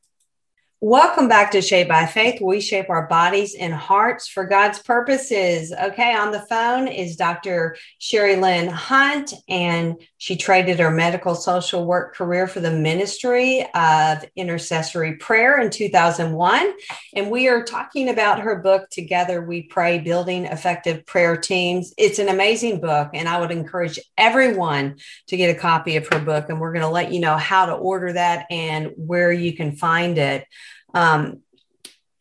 Welcome 0.86 1.30
back 1.30 1.52
to 1.52 1.62
Shaped 1.62 1.88
by 1.88 2.06
Faith. 2.06 2.42
We 2.42 2.60
shape 2.60 2.90
our 2.90 3.08
bodies 3.08 3.56
and 3.56 3.74
hearts 3.74 4.28
for 4.28 4.44
God's 4.44 4.80
purposes. 4.80 5.72
Okay, 5.72 6.14
on 6.14 6.34
the 6.34 6.42
phone 6.42 6.90
is 6.90 7.16
Dr. 7.16 7.78
Sharilynn 8.02 8.68
Hunt, 8.68 9.34
and 9.48 9.96
she 10.18 10.36
traded 10.36 10.80
her 10.80 10.92
medical 10.92 11.36
social 11.36 11.86
work 11.86 12.14
career 12.16 12.48
for 12.48 12.60
the 12.60 12.70
ministry 12.70 13.66
of 13.74 14.26
intercessory 14.36 15.16
prayer 15.16 15.58
in 15.62 15.70
2001. 15.70 16.74
And 17.16 17.32
we 17.32 17.48
are 17.48 17.64
talking 17.64 18.10
about 18.10 18.42
her 18.42 18.58
book, 18.58 18.90
Together 18.90 19.42
We 19.42 19.62
Pray 19.62 20.00
Building 20.00 20.44
Effective 20.44 21.06
Prayer 21.06 21.38
Teams. 21.38 21.94
It's 21.98 22.20
an 22.20 22.28
amazing 22.28 22.82
book, 22.82 23.12
and 23.14 23.30
I 23.30 23.40
would 23.40 23.52
encourage 23.52 24.00
everyone 24.18 24.98
to 25.28 25.38
get 25.38 25.56
a 25.56 25.58
copy 25.58 25.96
of 25.96 26.10
her 26.10 26.20
book. 26.20 26.50
And 26.50 26.60
we're 26.60 26.74
going 26.74 26.84
to 26.84 26.90
let 26.90 27.14
you 27.14 27.22
know 27.22 27.38
how 27.38 27.68
to 27.68 27.74
order 27.74 28.12
that 28.12 28.48
and 28.52 28.92
where 28.98 29.32
you 29.32 29.56
can 29.56 29.78
find 29.78 30.18
it. 30.18 30.46
Um, 30.94 31.42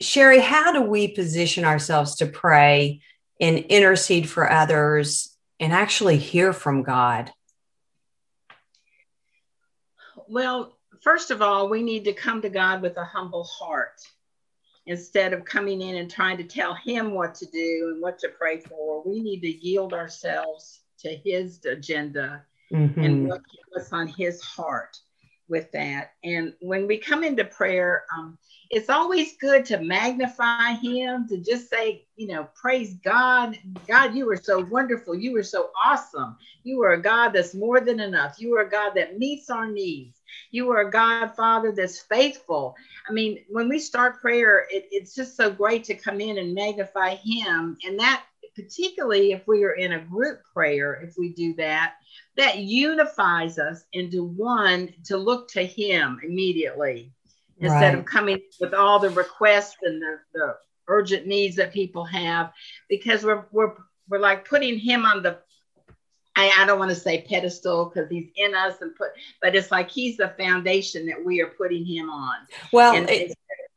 Shari, 0.01 0.41
how 0.41 0.73
do 0.73 0.83
we 0.83 1.09
position 1.09 1.65
ourselves 1.65 2.17
to 2.17 2.27
pray 2.27 3.01
and 3.41 3.59
intercede 3.59 4.29
for 4.29 4.51
others 4.51 5.37
and 5.61 5.73
actually 5.73 6.19
hear 6.19 6.53
from 6.53 6.83
God? 6.83 7.33
Well, 10.29 10.79
first 11.03 11.31
of 11.31 11.43
all, 11.43 11.69
we 11.69 11.83
need 11.83 12.05
to 12.05 12.13
come 12.13 12.43
to 12.43 12.49
God 12.49 12.83
with 12.83 12.97
a 12.97 13.05
humble 13.05 13.45
heart 13.45 14.01
instead 14.87 15.33
of 15.33 15.45
coming 15.45 15.81
in 15.81 15.97
and 15.97 16.11
trying 16.11 16.39
to 16.39 16.45
tell 16.45 16.75
Him 16.75 17.13
what 17.13 17.35
to 17.37 17.47
do 17.47 17.93
and 17.93 18.03
what 18.03 18.19
to 18.21 18.29
pray 18.29 18.61
for. 18.61 19.03
We 19.05 19.21
need 19.21 19.41
to 19.41 19.51
yield 19.51 19.93
ourselves 19.93 20.81
to 21.01 21.15
His 21.15 21.65
agenda 21.65 22.45
mm-hmm. 22.73 23.01
and 23.01 23.29
what's 23.29 23.93
on 23.93 24.09
His 24.09 24.41
heart 24.41 24.97
with 25.53 25.71
that. 25.71 26.15
And 26.25 26.55
when 26.61 26.89
we 26.89 26.97
come 26.97 27.23
into 27.23 27.45
prayer, 27.45 28.05
um, 28.17 28.39
it's 28.71 28.89
always 28.89 29.37
good 29.37 29.67
to 29.67 29.79
magnify 29.79 30.73
him, 30.73 31.29
to 31.29 31.37
just 31.37 31.69
say, 31.69 32.07
you 32.17 32.29
know, 32.29 32.49
praise 32.55 32.95
God. 33.05 33.59
God, 33.87 34.15
you 34.15 34.29
are 34.31 34.37
so 34.37 34.65
wonderful. 34.65 35.15
You 35.15 35.37
are 35.37 35.43
so 35.43 35.69
awesome. 35.85 36.37
You 36.65 36.83
are 36.83 36.95
a 36.95 37.03
God 37.03 37.35
that's 37.35 37.55
more 37.55 37.81
than 37.81 38.01
enough. 38.01 38.41
You 38.41 38.57
are 38.57 38.63
a 38.63 38.71
God 38.71 38.95
that 38.97 39.19
meets 39.19 39.51
our 39.51 39.71
needs. 39.71 40.19
You 40.51 40.71
are 40.71 40.89
a 40.89 40.91
God, 40.91 41.29
Father, 41.37 41.73
that's 41.77 42.01
faithful. 42.01 42.75
I 43.07 43.13
mean, 43.13 43.45
when 43.51 43.69
we 43.69 43.79
start 43.79 44.23
prayer, 44.23 44.67
it, 44.71 44.89
it's 44.91 45.15
just 45.15 45.37
so 45.37 45.51
great 45.51 45.85
to 45.85 45.95
come 45.95 46.23
in 46.23 46.39
and 46.39 46.55
magnify 46.55 47.17
him. 47.17 47.77
And 47.87 48.01
that, 48.01 48.25
particularly 48.55 49.33
if 49.33 49.47
we 49.47 49.65
are 49.65 49.73
in 49.73 49.93
a 49.93 50.05
group 50.05 50.41
prayer, 50.53 50.95
if 50.95 51.15
we 51.19 51.33
do 51.33 51.55
that, 51.55 51.95
that 52.37 52.59
unifies 52.59 53.59
us 53.59 53.85
into 53.93 54.25
one 54.25 54.93
to 55.05 55.17
look 55.17 55.49
to 55.49 55.65
him 55.65 56.21
immediately 56.23 57.13
instead 57.59 57.95
right. 57.95 57.99
of 57.99 58.05
coming 58.05 58.41
with 58.61 58.75
all 58.75 58.99
the 58.99 59.11
requests 59.11 59.77
and 59.83 60.03
the, 60.03 60.19
the 60.35 60.57
urgent 60.89 61.27
needs 61.27 61.57
that 61.57 61.73
people 61.73 62.05
have 62.05 62.53
because 62.89 63.25
we're 63.25 63.45
we're 63.53 63.75
we're 64.09 64.19
like 64.19 64.49
putting 64.49 64.79
him 64.79 65.07
on 65.07 65.23
the 65.23 65.39
I, 66.35 66.51
I 66.59 66.67
don't 66.67 66.79
want 66.79 66.91
to 66.91 66.97
say 66.97 67.23
pedestal 67.29 67.87
because 67.87 68.11
he's 68.11 68.31
in 68.37 68.55
us 68.55 68.81
and 68.81 68.95
put 68.97 69.11
but 69.41 69.55
it's 69.55 69.71
like 69.71 69.91
he's 69.91 70.17
the 70.17 70.35
foundation 70.39 71.07
that 71.07 71.25
we 71.25 71.41
are 71.41 71.49
putting 71.49 71.85
him 71.85 72.11
on 72.11 72.35
well 72.73 72.95
it, 72.97 73.33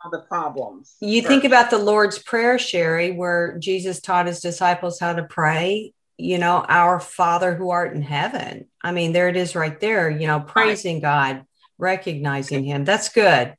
all 0.05 0.11
the 0.11 0.25
problems. 0.27 0.95
You 1.01 1.21
think 1.21 1.43
about 1.43 1.69
the 1.69 1.77
lord's 1.77 2.19
prayer 2.19 2.57
Shari 2.59 3.11
where 3.11 3.57
jesus 3.57 3.99
taught 3.99 4.27
his 4.27 4.39
disciples 4.39 4.99
how 4.99 5.13
to 5.13 5.23
pray 5.23 5.93
you 6.17 6.37
know 6.37 6.63
our 6.69 6.99
father 6.99 7.55
who 7.55 7.71
art 7.71 7.93
in 7.93 8.01
heaven. 8.01 8.67
I 8.81 8.91
mean 8.91 9.11
there 9.11 9.27
it 9.29 9.35
is 9.35 9.55
right 9.55 9.79
there 9.79 10.09
you 10.09 10.27
know 10.27 10.39
praising 10.39 10.97
right. 10.97 11.01
god 11.01 11.45
recognizing 11.77 12.63
him. 12.63 12.85
That's 12.85 13.09
good. 13.09 13.55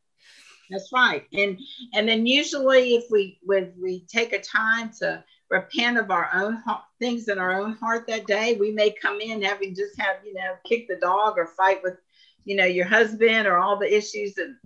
That's 0.71 0.91
right. 0.93 1.25
And 1.33 1.59
and 1.95 2.09
then 2.09 2.27
usually 2.27 2.97
if 2.97 3.05
we 3.11 3.39
when 3.43 3.73
we 3.81 4.05
take 4.09 4.33
a 4.33 4.41
time 4.41 4.91
to 5.01 5.23
repent 5.49 5.97
of 5.97 6.11
our 6.11 6.29
own 6.35 6.57
heart, 6.57 6.83
things 6.99 7.29
in 7.29 7.39
our 7.39 7.61
own 7.61 7.75
heart 7.75 8.07
that 8.09 8.27
day, 8.27 8.57
we 8.59 8.73
may 8.73 8.91
come 8.91 9.21
in 9.21 9.43
having 9.43 9.77
just 9.77 9.99
had, 10.01 10.17
you 10.25 10.35
know, 10.35 10.55
kick 10.65 10.89
the 10.89 10.97
dog 10.97 11.39
or 11.39 11.47
fight 11.47 11.83
with, 11.85 11.99
you 12.45 12.57
know, 12.57 12.65
your 12.65 12.87
husband 12.87 13.47
or 13.47 13.59
all 13.59 13.79
the 13.79 13.97
issues 13.97 14.39
and 14.39 14.57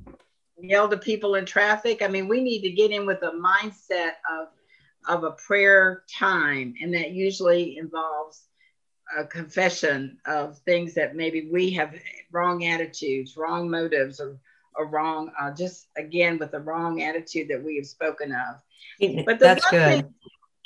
yell 0.63 0.89
to 0.89 0.97
people 0.97 1.35
in 1.35 1.45
traffic. 1.45 2.03
I 2.03 2.09
mean, 2.09 2.29
we 2.29 2.41
need 2.41 2.63
to 2.63 2.71
get 2.71 2.91
in 2.91 3.07
with 3.07 3.23
a 3.23 3.33
mindset 3.33 4.13
of 4.31 4.49
of 5.09 5.25
a 5.25 5.31
prayer 5.33 6.03
time, 6.19 6.75
and 6.81 6.93
that 6.95 7.13
usually 7.13 7.79
involves 7.79 8.45
a 9.17 9.25
confession 9.25 10.19
of 10.27 10.59
things 10.59 10.95
that 10.95 11.17
maybe 11.17 11.49
we 11.51 11.71
have 11.71 11.95
wrong 12.31 12.65
attitudes, 12.67 13.37
wrong 13.37 13.71
motives, 13.71 14.21
or 14.21 14.39
a 14.79 14.85
wrong, 14.85 15.33
uh, 15.41 15.51
just 15.51 15.89
again 15.97 16.39
with 16.39 16.53
the 16.53 16.61
wrong 16.61 17.03
attitude 17.03 17.49
that 17.49 17.63
we 17.63 17.77
have 17.77 17.87
spoken 17.87 18.33
of. 18.33 19.25
But 19.25 19.39
that's 19.39 19.69
good. 19.71 20.03
Thing, 20.03 20.15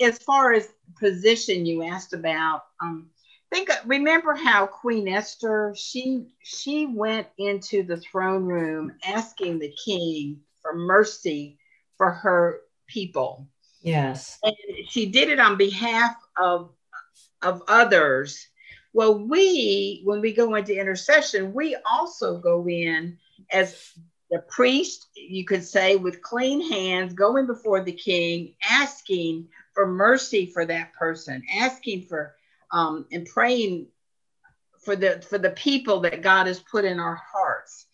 as 0.00 0.18
far 0.18 0.52
as 0.52 0.68
position 0.98 1.66
you 1.66 1.84
asked 1.84 2.12
about, 2.12 2.64
um, 2.82 3.08
think 3.54 3.70
uh, 3.70 3.76
remember 3.87 4.34
how 4.34 4.66
Queen 4.66 5.06
Esther 5.06 5.75
she 5.76 6.26
she 6.42 6.87
went 6.87 7.28
into 7.38 7.82
the 7.84 7.99
throne 7.99 8.44
room 8.44 8.92
asking 9.06 9.58
the 9.58 9.73
king 9.84 10.40
for 10.61 10.75
mercy 10.75 11.58
for 11.96 12.11
her 12.11 12.61
people. 12.88 13.46
Yes. 13.80 14.38
And 14.42 14.54
she 14.88 15.06
did 15.06 15.30
it 15.30 15.38
on 15.38 15.56
behalf 15.56 16.16
of 16.37 16.73
of 17.42 17.62
others. 17.68 18.49
Well, 18.92 19.18
we, 19.18 20.02
when 20.04 20.20
we 20.20 20.32
go 20.32 20.54
into 20.54 20.78
intercession, 20.78 21.52
we 21.52 21.76
also 21.90 22.38
go 22.38 22.68
in 22.68 23.18
as 23.52 23.90
the 24.30 24.38
priest, 24.49 25.08
you 25.16 25.44
could 25.44 25.64
say, 25.64 25.96
with 25.96 26.23
clean 26.23 26.70
hands, 26.70 27.12
going 27.12 27.46
before 27.46 27.82
the 27.82 27.92
king, 27.92 28.54
asking 28.70 29.49
for 29.73 29.87
mercy 29.87 30.46
for 30.46 30.64
that 30.66 30.92
person, 30.94 31.42
asking 31.56 32.02
for 32.02 32.37
um, 32.74 33.06
and 33.12 33.24
praying 33.24 33.86
for 34.84 34.96
the 34.96 35.24
for 35.28 35.38
the 35.38 35.50
people 35.50 36.00
that 36.00 36.22
God 36.22 36.46
has 36.46 36.58
put 36.58 36.84
in 36.84 37.00
our 37.00 37.14
hearts. 37.14 37.86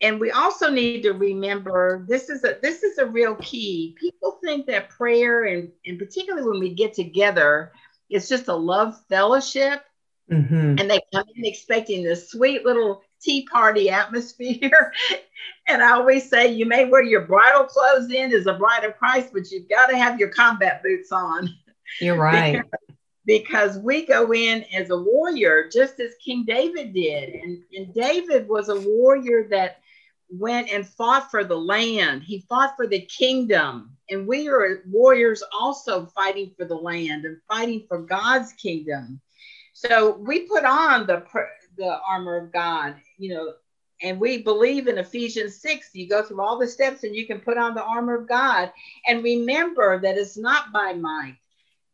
And 0.00 0.20
we 0.20 0.30
also 0.30 0.70
need 0.70 1.02
to 1.02 1.12
remember 1.12 2.04
this 2.08 2.28
is 2.28 2.44
a 2.44 2.58
this 2.62 2.82
is 2.82 2.98
a 2.98 3.06
real 3.06 3.34
key. 3.36 3.96
People 3.98 4.38
think 4.44 4.66
that 4.66 4.90
prayer 4.90 5.44
and, 5.44 5.70
and 5.86 5.98
particularly 5.98 6.48
when 6.48 6.60
we 6.60 6.74
get 6.74 6.92
together, 6.92 7.72
it's 8.10 8.28
just 8.28 8.48
a 8.48 8.54
love 8.54 9.00
fellowship. 9.08 9.82
Mm-hmm. 10.30 10.78
And 10.78 10.90
they 10.90 11.00
come 11.12 11.24
in 11.34 11.44
expecting 11.44 12.04
this 12.04 12.30
sweet 12.30 12.64
little 12.64 13.02
tea 13.20 13.46
party 13.50 13.90
atmosphere. 13.90 14.92
and 15.68 15.82
I 15.82 15.92
always 15.92 16.28
say 16.28 16.52
you 16.52 16.66
may 16.66 16.84
wear 16.84 17.02
your 17.02 17.22
bridal 17.22 17.64
clothes 17.64 18.10
in 18.10 18.32
as 18.32 18.46
a 18.46 18.54
bride 18.54 18.84
of 18.84 18.96
Christ, 18.96 19.30
but 19.32 19.50
you've 19.50 19.68
got 19.68 19.86
to 19.86 19.96
have 19.96 20.18
your 20.18 20.30
combat 20.30 20.82
boots 20.82 21.12
on. 21.12 21.48
You're 22.00 22.18
right. 22.18 22.62
because, 23.24 23.78
we 23.78 24.06
go 24.06 24.32
in 24.32 24.64
as 24.74 24.90
a 24.90 24.96
warrior, 24.96 25.68
just 25.72 26.00
as 26.00 26.14
King 26.24 26.44
David 26.44 26.92
did. 26.92 27.34
And, 27.34 27.62
and 27.76 27.94
David 27.94 28.48
was 28.48 28.68
a 28.68 28.80
warrior 28.80 29.48
that 29.50 29.80
went 30.28 30.70
and 30.70 30.88
fought 30.88 31.30
for 31.30 31.44
the 31.44 31.56
land. 31.56 32.22
He 32.22 32.44
fought 32.48 32.74
for 32.76 32.86
the 32.86 33.00
kingdom. 33.02 33.96
And 34.10 34.26
we 34.26 34.48
are 34.48 34.82
warriors 34.86 35.42
also 35.58 36.06
fighting 36.06 36.52
for 36.56 36.64
the 36.64 36.74
land 36.74 37.24
and 37.24 37.38
fighting 37.48 37.84
for 37.88 38.02
God's 38.02 38.52
kingdom. 38.54 39.20
So 39.72 40.16
we 40.16 40.40
put 40.40 40.64
on 40.64 41.06
the 41.06 41.24
the 41.76 41.98
armor 42.06 42.36
of 42.36 42.52
God, 42.52 42.96
you 43.16 43.34
know, 43.34 43.54
and 44.02 44.20
we 44.20 44.42
believe 44.42 44.88
in 44.88 44.98
Ephesians 44.98 45.60
6. 45.60 45.90
You 45.94 46.08
go 46.08 46.22
through 46.22 46.40
all 46.40 46.58
the 46.58 46.66
steps 46.66 47.04
and 47.04 47.14
you 47.14 47.26
can 47.26 47.40
put 47.40 47.56
on 47.56 47.74
the 47.74 47.84
armor 47.84 48.14
of 48.14 48.28
God. 48.28 48.72
And 49.06 49.22
remember 49.22 50.00
that 50.00 50.18
it's 50.18 50.36
not 50.36 50.72
by 50.72 50.92
might 50.92 51.36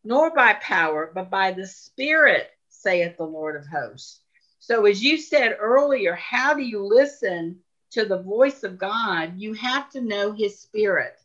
nor 0.04 0.34
by 0.34 0.54
power, 0.54 1.10
but 1.14 1.30
by 1.30 1.52
the 1.52 1.66
Spirit, 1.66 2.50
saith 2.68 3.16
the 3.16 3.24
Lord 3.24 3.56
of 3.56 3.66
hosts. 3.66 4.20
So, 4.60 4.86
as 4.86 5.02
you 5.02 5.18
said 5.18 5.56
earlier, 5.58 6.14
how 6.14 6.54
do 6.54 6.62
you 6.62 6.84
listen 6.84 7.60
to 7.92 8.04
the 8.04 8.22
voice 8.22 8.64
of 8.64 8.78
God? 8.78 9.34
You 9.36 9.54
have 9.54 9.90
to 9.90 10.00
know 10.00 10.32
his 10.32 10.60
spirit, 10.60 11.18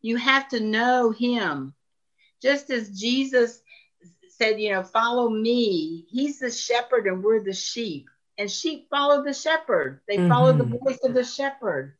you 0.00 0.16
have 0.16 0.48
to 0.48 0.60
know 0.60 1.10
him. 1.10 1.74
Just 2.40 2.70
as 2.70 2.98
Jesus 2.98 3.62
said, 4.30 4.60
you 4.60 4.70
know, 4.70 4.82
follow 4.82 5.28
me, 5.28 6.06
he's 6.08 6.38
the 6.38 6.50
shepherd 6.50 7.06
and 7.06 7.22
we're 7.22 7.42
the 7.42 7.52
sheep. 7.52 8.08
And 8.36 8.50
sheep 8.50 8.88
follow 8.88 9.24
the 9.24 9.34
shepherd, 9.34 10.00
they 10.06 10.16
mm-hmm. 10.16 10.28
follow 10.28 10.52
the 10.52 10.64
voice 10.64 11.00
of 11.02 11.14
the 11.14 11.24
shepherd. 11.24 11.94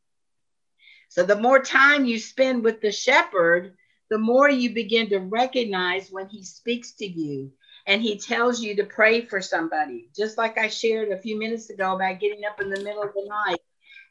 So, 1.08 1.22
the 1.22 1.40
more 1.40 1.60
time 1.60 2.04
you 2.04 2.18
spend 2.18 2.64
with 2.64 2.80
the 2.80 2.92
shepherd, 2.92 3.76
the 4.10 4.18
more 4.18 4.48
you 4.48 4.74
begin 4.74 5.08
to 5.10 5.18
recognize 5.18 6.10
when 6.10 6.28
he 6.28 6.42
speaks 6.42 6.92
to 6.92 7.06
you 7.06 7.52
and 7.86 8.02
he 8.02 8.18
tells 8.18 8.60
you 8.60 8.76
to 8.76 8.84
pray 8.84 9.22
for 9.22 9.40
somebody. 9.40 10.08
Just 10.16 10.38
like 10.38 10.58
I 10.58 10.68
shared 10.68 11.10
a 11.10 11.20
few 11.20 11.38
minutes 11.38 11.70
ago 11.70 11.94
about 11.94 12.20
getting 12.20 12.44
up 12.44 12.60
in 12.60 12.70
the 12.70 12.82
middle 12.82 13.02
of 13.02 13.14
the 13.14 13.26
night. 13.28 13.60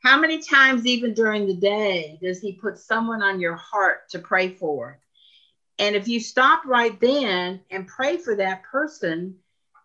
How 0.04 0.20
many 0.20 0.40
times, 0.40 0.86
even 0.86 1.14
during 1.14 1.48
the 1.48 1.56
day, 1.56 2.20
does 2.22 2.40
he 2.40 2.54
put 2.54 2.78
someone 2.78 3.24
on 3.24 3.40
your 3.40 3.56
heart 3.56 4.10
to 4.10 4.20
pray 4.20 4.50
for? 4.50 5.00
And 5.80 5.96
if 5.96 6.08
you 6.08 6.20
stop 6.20 6.66
right 6.66 7.00
then 7.00 7.62
and 7.70 7.88
pray 7.88 8.18
for 8.18 8.36
that 8.36 8.64
person, 8.64 9.36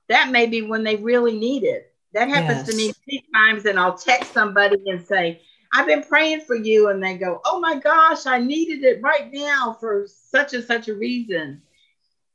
that 0.08 0.30
may 0.30 0.46
be 0.46 0.62
when 0.62 0.84
they 0.84 0.96
really 0.96 1.38
need 1.38 1.64
it. 1.64 1.92
That 2.14 2.28
happens 2.28 2.66
yes. 2.66 2.68
to 2.68 2.76
me 2.76 2.92
many 3.06 3.24
times, 3.34 3.64
and 3.64 3.78
I'll 3.78 3.96
text 3.96 4.32
somebody 4.32 4.76
and 4.86 5.04
say, 5.06 5.40
I've 5.72 5.86
been 5.86 6.02
praying 6.02 6.42
for 6.42 6.54
you. 6.54 6.88
And 6.88 7.02
they 7.02 7.16
go, 7.16 7.40
Oh 7.44 7.60
my 7.60 7.76
gosh, 7.76 8.26
I 8.26 8.38
needed 8.38 8.84
it 8.84 9.02
right 9.02 9.32
now 9.32 9.76
for 9.78 10.06
such 10.06 10.54
and 10.54 10.64
such 10.64 10.88
a 10.88 10.94
reason. 10.94 11.62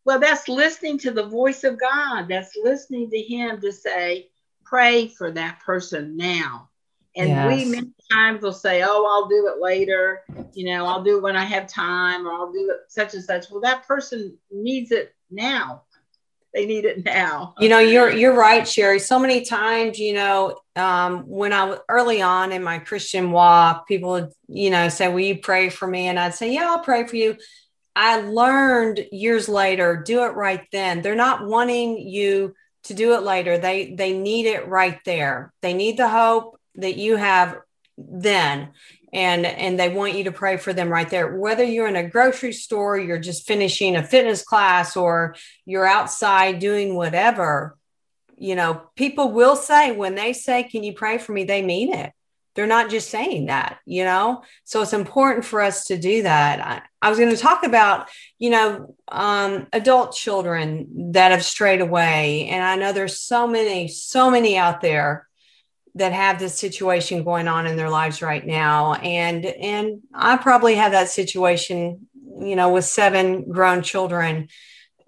Well, 0.06 0.20
that's 0.20 0.48
listening 0.48 0.98
to 1.00 1.12
the 1.12 1.28
voice 1.28 1.64
of 1.64 1.80
God. 1.80 2.28
That's 2.30 2.58
listening 2.64 3.10
to 3.10 3.22
Him 3.22 3.60
to 3.60 3.74
say, 3.74 4.30
pray 4.64 5.08
for 5.08 5.32
that 5.32 5.60
person 5.66 6.16
now. 6.16 6.70
And 7.18 7.30
yes. 7.30 7.48
we 7.48 7.66
many 7.66 7.92
times 8.12 8.42
will 8.42 8.54
say, 8.54 8.84
oh, 8.86 9.06
I'll 9.06 9.28
do 9.28 9.52
it 9.54 9.62
later. 9.62 10.24
You 10.54 10.68
know, 10.68 10.86
I'll 10.86 11.04
do 11.04 11.18
it 11.18 11.24
when 11.24 11.36
I 11.36 11.44
have 11.44 11.68
time 11.68 12.28
or 12.28 12.32
I'll 12.32 12.52
do 12.52 12.72
it 12.72 12.92
such 12.92 13.16
and 13.16 13.24
such. 13.24 13.50
Well, 13.50 13.62
that 13.62 13.88
person 13.88 14.38
needs 14.52 14.92
it 14.92 15.16
now. 15.32 15.84
They 16.54 16.66
need 16.66 16.86
it 16.86 17.04
now. 17.04 17.56
You 17.60 17.70
know, 17.70 17.80
you're 17.80 18.12
you're 18.12 18.36
right, 18.36 18.68
Shari. 18.68 19.00
So 19.00 19.20
many 19.20 19.42
times, 19.44 20.00
you 20.00 20.14
know, 20.14 20.60
um, 20.78 21.28
when 21.28 21.54
I 21.54 21.64
was 21.66 21.80
early 21.90 22.22
on 22.22 22.52
in 22.52 22.64
my 22.64 22.80
Christian 22.80 23.32
walk, 23.32 23.88
people 23.88 24.12
would, 24.12 24.32
you 24.48 24.70
know, 24.70 24.90
say, 24.90 25.08
Will 25.08 25.20
you 25.20 25.40
pray 25.40 25.70
for 25.70 25.88
me? 25.88 26.08
And 26.08 26.20
I'd 26.20 26.36
say, 26.36 26.54
Yeah, 26.54 26.70
I'll 26.70 26.80
pray 26.80 27.06
for 27.08 27.16
you. 27.16 27.38
I 27.96 28.22
learned 28.22 29.08
years 29.12 29.50
later, 29.50 30.04
do 30.06 30.24
it 30.24 30.36
right 30.36 30.66
then. 30.72 31.02
They're 31.02 31.16
not 31.16 31.46
wanting 31.46 31.98
you 31.98 32.54
to 32.84 32.94
do 32.94 33.16
it 33.16 33.24
later. 33.24 33.58
They 33.58 33.94
they 33.94 34.18
need 34.18 34.46
it 34.46 34.68
right 34.68 35.00
there. 35.04 35.52
They 35.62 35.74
need 35.74 35.98
the 35.98 36.08
hope 36.08 36.60
that 36.76 36.98
you 36.98 37.16
have 37.16 37.58
then 37.98 38.70
and 39.14 39.46
and 39.46 39.80
they 39.80 39.90
want 39.90 40.16
you 40.16 40.26
to 40.26 40.32
pray 40.32 40.58
for 40.58 40.74
them 40.74 40.90
right 40.90 41.10
there 41.10 41.36
whether 41.36 41.64
you're 41.64 41.88
in 41.88 41.96
a 41.96 42.08
grocery 42.08 42.54
store 42.54 42.98
you're 42.98 43.18
just 43.18 43.48
finishing 43.48 43.96
a 43.96 44.04
fitness 44.04 44.44
class 44.44 44.96
or 44.96 45.36
you're 45.66 45.88
outside 45.88 46.60
doing 46.60 46.96
whatever 46.96 47.78
you 48.38 48.56
know 48.56 48.82
people 48.96 49.32
will 49.32 49.56
say 49.56 49.92
when 49.92 50.16
they 50.16 50.34
say 50.34 50.64
can 50.64 50.84
you 50.84 50.94
pray 50.94 51.18
for 51.18 51.32
me 51.32 51.44
they 51.44 51.62
mean 51.62 51.94
it 51.94 52.14
they're 52.58 52.66
not 52.66 52.90
just 52.90 53.12
saying 53.12 53.46
that, 53.46 53.78
you 53.86 54.04
know? 54.04 54.42
So 54.64 54.82
it's 54.82 54.92
important 54.92 55.46
for 55.46 55.62
us 55.62 55.86
to 55.86 55.98
do 55.98 56.24
that. 56.24 56.60
I, 56.60 56.82
I 57.06 57.10
was 57.12 57.20
going 57.20 57.30
to 57.30 57.38
talk 57.38 57.64
about, 57.64 58.10
you 58.40 58.50
know, 58.50 58.96
um, 59.10 59.68
adult 59.74 60.16
children 60.16 61.12
that 61.12 61.30
have 61.30 61.46
strayed 61.46 61.82
away. 61.82 62.48
And 62.48 62.64
I 62.64 62.76
know 62.76 62.92
there's 62.92 63.20
so 63.20 63.48
many, 63.48 63.88
so 63.88 64.32
many 64.32 64.58
out 64.58 64.82
there 64.82 65.28
that 65.94 66.14
have 66.14 66.40
this 66.40 66.58
situation 66.58 67.24
going 67.24 67.48
on 67.48 67.68
in 67.68 67.78
their 67.78 67.92
lives 67.92 68.24
right 68.24 68.46
now. 68.46 68.96
And, 68.96 69.46
and 69.46 70.02
I 70.12 70.38
probably 70.38 70.74
have 70.76 70.94
that 70.94 71.10
situation, 71.10 72.08
you 72.40 72.56
know, 72.56 72.74
with 72.74 72.86
seven 72.86 73.52
grown 73.52 73.84
children 73.84 74.48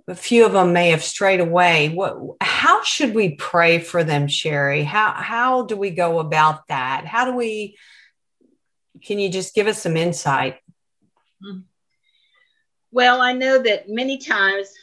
a 0.10 0.16
few 0.16 0.46
of 0.46 0.54
them 0.54 0.74
may 0.74 0.90
have 0.90 1.04
strayed 1.04 1.40
away. 1.40 1.90
What, 1.90 2.18
how 2.42 2.84
should 2.84 3.14
we 3.14 3.36
pray 3.36 3.80
for 3.80 4.04
them, 4.04 4.28
Shari? 4.28 4.84
How, 4.84 5.14
how 5.14 5.64
do 5.64 5.78
we 5.78 5.92
go 5.92 6.20
about 6.20 6.68
that? 6.68 7.06
How 7.06 7.26
do 7.26 7.36
we, 7.36 7.78
can 9.04 9.20
you 9.20 9.30
just 9.30 9.54
give 9.54 9.68
us 9.68 9.82
some 9.82 9.96
insight? 9.96 10.58
Hmm. 11.44 11.60
Well, 12.92 13.22
I 13.22 13.34
know 13.34 13.62
that 13.62 13.88
many 13.88 14.18
times 14.18 14.74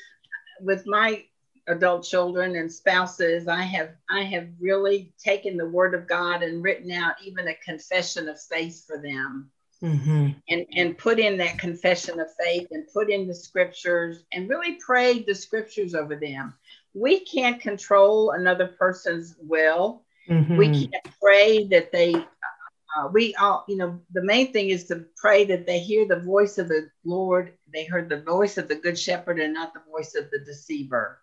with 0.61 0.87
my 0.87 1.25
adult 1.67 2.05
children 2.05 2.55
and 2.55 2.73
spouses, 2.73 3.49
I 3.49 3.63
have 3.63 3.91
I 4.09 4.23
have 4.23 4.49
really 4.61 5.13
taken 5.19 5.57
the 5.57 5.69
word 5.69 5.95
of 5.95 6.07
God 6.07 6.45
and 6.45 6.63
written 6.63 6.93
out 6.93 7.17
even 7.25 7.49
a 7.49 7.55
confession 7.55 8.29
of 8.29 8.41
faith 8.41 8.85
for 8.87 9.03
them 9.03 9.51
mm-hmm. 9.83 10.29
and, 10.49 10.67
and 10.75 10.99
put 10.99 11.19
in 11.19 11.37
that 11.39 11.59
confession 11.59 12.21
of 12.21 12.29
faith 12.43 12.69
and 12.71 12.87
put 12.93 13.11
in 13.11 13.27
the 13.27 13.35
scriptures 13.35 14.25
and 14.33 14.49
really 14.49 14.79
pray 14.85 15.21
the 15.21 15.35
scriptures 15.35 15.95
over 15.95 16.17
them. 16.17 16.55
We 16.95 17.21
can't 17.21 17.61
control 17.61 18.31
another 18.33 18.69
person's 18.69 19.37
will. 19.41 20.03
Mm-hmm. 20.29 20.57
We 20.57 20.69
can't 20.69 21.09
pray 21.21 21.67
that 21.69 21.93
they, 21.93 22.15
uh, 22.15 23.09
we 23.13 23.35
all, 23.37 23.65
you 23.69 23.77
know, 23.77 24.01
the 24.13 24.25
main 24.25 24.53
thing 24.53 24.71
is 24.71 24.85
to 24.85 25.05
pray 25.17 25.45
that 25.45 25.67
they 25.67 25.79
hear 25.79 26.07
the 26.07 26.21
voice 26.21 26.59
of 26.59 26.69
the 26.69 26.89
Lord. 27.05 27.53
They 27.73 27.85
heard 27.85 28.09
the 28.09 28.23
voice 28.23 28.59
of 28.59 28.69
the 28.69 28.77
good 28.77 28.99
shepherd 28.99 29.39
and 29.39 29.53
not 29.53 29.75
the 29.75 29.83
voice 29.91 30.15
of 30.15 30.31
the 30.31 30.41
deceiver. 30.41 31.21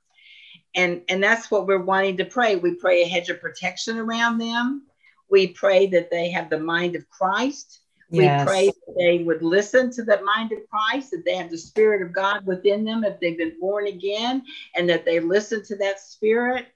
And, 0.75 1.01
and 1.09 1.21
that's 1.21 1.51
what 1.51 1.67
we're 1.67 1.83
wanting 1.83 2.17
to 2.17 2.25
pray. 2.25 2.55
We 2.55 2.75
pray 2.75 3.03
a 3.03 3.07
hedge 3.07 3.29
of 3.29 3.41
protection 3.41 3.97
around 3.97 4.37
them. 4.37 4.87
We 5.29 5.47
pray 5.47 5.87
that 5.87 6.09
they 6.11 6.29
have 6.31 6.49
the 6.49 6.59
mind 6.59 6.95
of 6.95 7.09
Christ 7.09 7.82
we 8.13 8.29
pray 8.45 8.67
that 8.67 8.95
they 8.97 9.23
would 9.23 9.41
listen 9.41 9.91
to 9.91 10.03
the 10.03 10.21
mind 10.21 10.51
of 10.51 10.59
Christ, 10.69 11.11
that 11.11 11.23
they 11.25 11.35
have 11.35 11.49
the 11.49 11.57
Spirit 11.57 12.01
of 12.01 12.13
God 12.13 12.45
within 12.45 12.85
them 12.85 13.03
if 13.03 13.19
they've 13.19 13.37
been 13.37 13.59
born 13.59 13.87
again, 13.87 14.43
and 14.75 14.87
that 14.89 15.03
they 15.03 15.19
listen 15.19 15.63
to 15.65 15.75
that 15.77 15.99
Spirit 15.99 16.67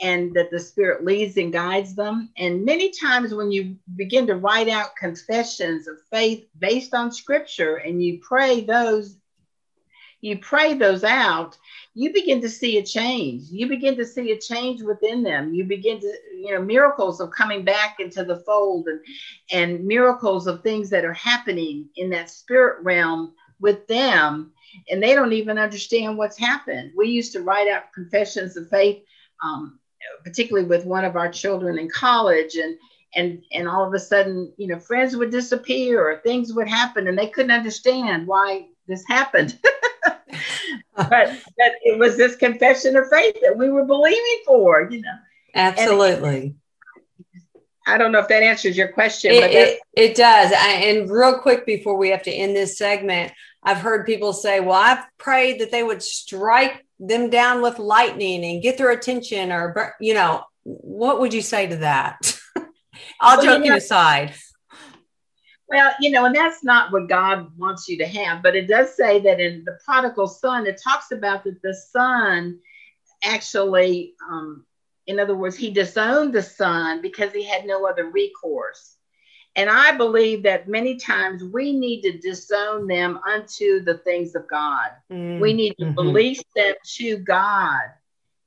and 0.00 0.32
that 0.34 0.50
the 0.50 0.58
Spirit 0.58 1.04
leads 1.04 1.36
and 1.36 1.52
guides 1.52 1.94
them. 1.94 2.30
And 2.36 2.64
many 2.64 2.90
times 2.90 3.34
when 3.34 3.50
you 3.50 3.76
begin 3.96 4.26
to 4.28 4.36
write 4.36 4.68
out 4.68 4.96
confessions 4.96 5.88
of 5.88 5.96
faith 6.10 6.46
based 6.58 6.94
on 6.94 7.12
Scripture 7.12 7.76
and 7.76 8.02
you 8.02 8.20
pray 8.20 8.60
those, 8.60 9.16
you 10.24 10.38
pray 10.38 10.72
those 10.72 11.04
out, 11.04 11.58
you 11.92 12.10
begin 12.10 12.40
to 12.40 12.48
see 12.48 12.78
a 12.78 12.82
change. 12.82 13.42
You 13.50 13.68
begin 13.68 13.94
to 13.96 14.06
see 14.06 14.32
a 14.32 14.40
change 14.40 14.80
within 14.80 15.22
them. 15.22 15.52
You 15.52 15.64
begin 15.64 16.00
to, 16.00 16.14
you 16.34 16.54
know, 16.54 16.62
miracles 16.62 17.20
of 17.20 17.30
coming 17.30 17.62
back 17.62 18.00
into 18.00 18.24
the 18.24 18.38
fold 18.38 18.88
and, 18.88 19.00
and 19.52 19.84
miracles 19.84 20.46
of 20.46 20.62
things 20.62 20.88
that 20.88 21.04
are 21.04 21.12
happening 21.12 21.90
in 21.96 22.08
that 22.10 22.30
spirit 22.30 22.82
realm 22.82 23.34
with 23.60 23.86
them. 23.86 24.52
And 24.90 25.02
they 25.02 25.14
don't 25.14 25.34
even 25.34 25.58
understand 25.58 26.16
what's 26.16 26.38
happened. 26.38 26.92
We 26.96 27.08
used 27.08 27.32
to 27.32 27.42
write 27.42 27.68
out 27.68 27.92
confessions 27.92 28.56
of 28.56 28.70
faith, 28.70 29.04
um, 29.44 29.78
particularly 30.24 30.66
with 30.66 30.86
one 30.86 31.04
of 31.04 31.16
our 31.16 31.30
children 31.30 31.78
in 31.78 31.90
college. 31.90 32.54
And 32.54 32.78
and 33.14 33.42
and 33.52 33.68
all 33.68 33.86
of 33.86 33.92
a 33.92 33.98
sudden, 33.98 34.54
you 34.56 34.68
know, 34.68 34.80
friends 34.80 35.16
would 35.16 35.30
disappear 35.30 36.00
or 36.00 36.16
things 36.20 36.54
would 36.54 36.66
happen, 36.66 37.08
and 37.08 37.16
they 37.16 37.28
couldn't 37.28 37.52
understand 37.52 38.26
why 38.26 38.68
this 38.88 39.04
happened. 39.06 39.58
but, 40.96 41.08
but 41.08 41.72
it 41.82 41.98
was 41.98 42.16
this 42.16 42.36
confession 42.36 42.96
of 42.96 43.08
faith 43.08 43.36
that 43.42 43.56
we 43.56 43.70
were 43.70 43.84
believing 43.84 44.42
for, 44.46 44.88
you 44.90 45.00
know. 45.00 45.14
Absolutely. 45.54 46.54
I 47.86 47.98
don't 47.98 48.12
know 48.12 48.18
if 48.18 48.28
that 48.28 48.42
answers 48.42 48.76
your 48.76 48.88
question. 48.88 49.32
It, 49.32 49.50
it, 49.50 49.80
it, 49.92 50.16
does. 50.16 50.52
I, 50.52 50.68
and 50.86 51.10
real 51.10 51.38
quick 51.38 51.66
before 51.66 51.96
we 51.96 52.10
have 52.10 52.22
to 52.22 52.30
end 52.30 52.56
this 52.56 52.78
segment, 52.78 53.32
I've 53.62 53.78
heard 53.78 54.06
people 54.06 54.32
say, 54.32 54.60
well, 54.60 54.72
I've 54.72 55.04
prayed 55.18 55.60
that 55.60 55.70
they 55.70 55.82
would 55.82 56.02
strike 56.02 56.84
them 56.98 57.28
down 57.30 57.62
with 57.62 57.78
lightning 57.78 58.44
and 58.44 58.62
get 58.62 58.78
their 58.78 58.90
attention, 58.90 59.52
or, 59.52 59.94
you 60.00 60.14
know, 60.14 60.44
what 60.62 61.20
would 61.20 61.34
you 61.34 61.42
say 61.42 61.66
to 61.66 61.76
that? 61.76 62.18
All 63.20 63.36
well, 63.36 63.44
joking 63.44 63.64
you 63.64 63.70
know, 63.70 63.76
aside. 63.76 64.34
Well, 65.68 65.92
you 66.00 66.10
know, 66.10 66.26
and 66.26 66.34
that's 66.34 66.62
not 66.62 66.92
what 66.92 67.08
God 67.08 67.50
wants 67.58 67.88
you 67.88 67.96
to 67.98 68.06
have, 68.06 68.42
but 68.42 68.54
it 68.54 68.68
does 68.68 68.94
say 68.94 69.20
that 69.20 69.40
in 69.40 69.64
the 69.64 69.78
prodigal 69.84 70.26
son, 70.26 70.66
it 70.66 70.80
talks 70.82 71.10
about 71.10 71.44
that 71.44 71.62
the 71.62 71.74
son 71.74 72.60
actually, 73.24 74.14
um, 74.28 74.66
in 75.06 75.18
other 75.18 75.36
words, 75.36 75.56
he 75.56 75.70
disowned 75.70 76.34
the 76.34 76.42
son 76.42 77.00
because 77.00 77.32
he 77.32 77.44
had 77.44 77.64
no 77.64 77.86
other 77.86 78.10
recourse. 78.10 78.96
And 79.56 79.70
I 79.70 79.96
believe 79.96 80.42
that 80.42 80.68
many 80.68 80.96
times 80.96 81.42
we 81.44 81.72
need 81.72 82.02
to 82.02 82.18
disown 82.18 82.86
them 82.86 83.20
unto 83.26 83.82
the 83.84 83.98
things 83.98 84.34
of 84.34 84.48
God. 84.48 84.90
Mm, 85.10 85.40
we 85.40 85.52
need 85.52 85.76
to 85.78 85.86
mm-hmm. 85.86 85.98
release 85.98 86.42
them 86.56 86.74
to 86.96 87.18
God 87.18 87.82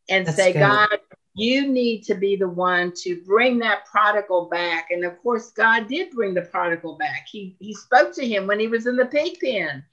and 0.10 0.26
That's 0.26 0.38
say, 0.38 0.54
good. 0.54 0.60
God, 0.60 1.00
you 1.38 1.68
need 1.68 2.02
to 2.02 2.16
be 2.16 2.36
the 2.36 2.50
one 2.50 2.92
to 3.04 3.22
bring 3.22 3.60
that 3.60 3.86
prodigal 3.86 4.46
back. 4.46 4.90
And 4.90 5.06
of 5.06 5.22
course, 5.22 5.52
God 5.52 5.88
did 5.88 6.10
bring 6.12 6.34
the 6.34 6.42
prodigal 6.42 6.98
back. 6.98 7.28
He 7.32 7.56
he 7.60 7.76
spoke 7.76 8.12
to 8.16 8.28
him 8.28 8.48
when 8.48 8.60
he 8.60 8.68
was 8.68 8.88
in 8.88 8.96
the 8.96 9.06
pig 9.06 9.40
pen. 9.40 9.84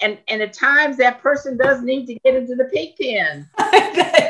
And 0.00 0.18
and 0.28 0.40
at 0.40 0.54
times 0.54 0.96
that 0.96 1.20
person 1.20 1.58
does 1.58 1.82
need 1.82 2.06
to 2.06 2.14
get 2.24 2.34
into 2.34 2.54
the 2.54 2.70
pig 2.72 2.96
pen. 2.96 3.48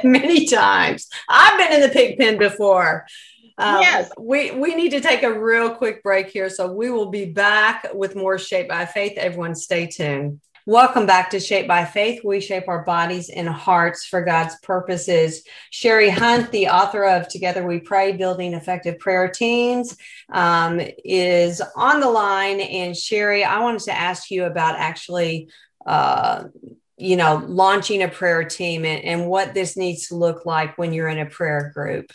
Many 0.05 0.47
times. 0.47 1.09
I've 1.29 1.57
been 1.57 1.81
in 1.81 1.89
the 1.89 1.95
pig 1.95 2.19
pen 2.19 2.39
before. 2.39 3.07
Um, 3.57 3.81
yes. 3.81 4.11
We, 4.19 4.51
we 4.51 4.75
need 4.75 4.91
to 4.91 5.01
take 5.01 5.23
a 5.23 5.33
real 5.33 5.71
quick 5.71 6.03
break 6.03 6.29
here. 6.29 6.51
So 6.51 6.73
we 6.73 6.91
will 6.91 7.11
be 7.11 7.27
back 7.27 7.87
with 7.95 8.17
more 8.17 8.37
Shaped 8.37 8.69
by 8.69 8.85
Faith. 8.85 9.17
Everyone, 9.17 9.55
stay 9.55 9.87
tuned. 9.87 10.41
Welcome 10.67 11.05
back 11.05 11.29
to 11.31 11.41
Shaped 11.41 11.69
by 11.69 11.85
Faith. 11.85 12.23
We 12.25 12.41
shape 12.41 12.69
our 12.69 12.87
bodies 12.87 13.29
and 13.29 13.47
hearts 13.47 14.07
for 14.07 14.23
God's 14.23 14.57
purposes. 14.63 15.43
Shari 15.69 16.09
Hunt, 16.09 16.51
the 16.53 16.69
author 16.69 17.05
of 17.05 17.29
Together 17.29 17.67
We 17.67 17.81
Pray 17.81 18.13
Building 18.13 18.55
Effective 18.55 18.99
Prayer 18.99 19.29
Teams, 19.29 19.95
um, 20.33 20.81
is 21.05 21.61
on 21.77 22.01
the 22.01 22.09
line. 22.09 22.61
And 22.61 22.97
Shari, 22.97 23.45
I 23.45 23.61
wanted 23.61 23.83
to 23.83 23.93
ask 23.93 24.31
you 24.31 24.45
about 24.45 24.77
actually. 24.77 25.49
Uh, 25.85 26.45
you 26.97 27.17
know, 27.17 27.45
launching 27.49 28.05
a 28.05 28.09
prayer 28.09 28.45
team 28.45 28.85
and, 28.85 29.05
and 29.05 29.27
what 29.27 29.53
this 29.53 29.77
needs 29.77 30.07
to 30.07 30.15
look 30.15 30.47
like 30.47 30.79
when 30.79 30.93
you're 30.93 31.09
in 31.09 31.19
a 31.19 31.27
prayer 31.27 31.73
group. 31.75 32.13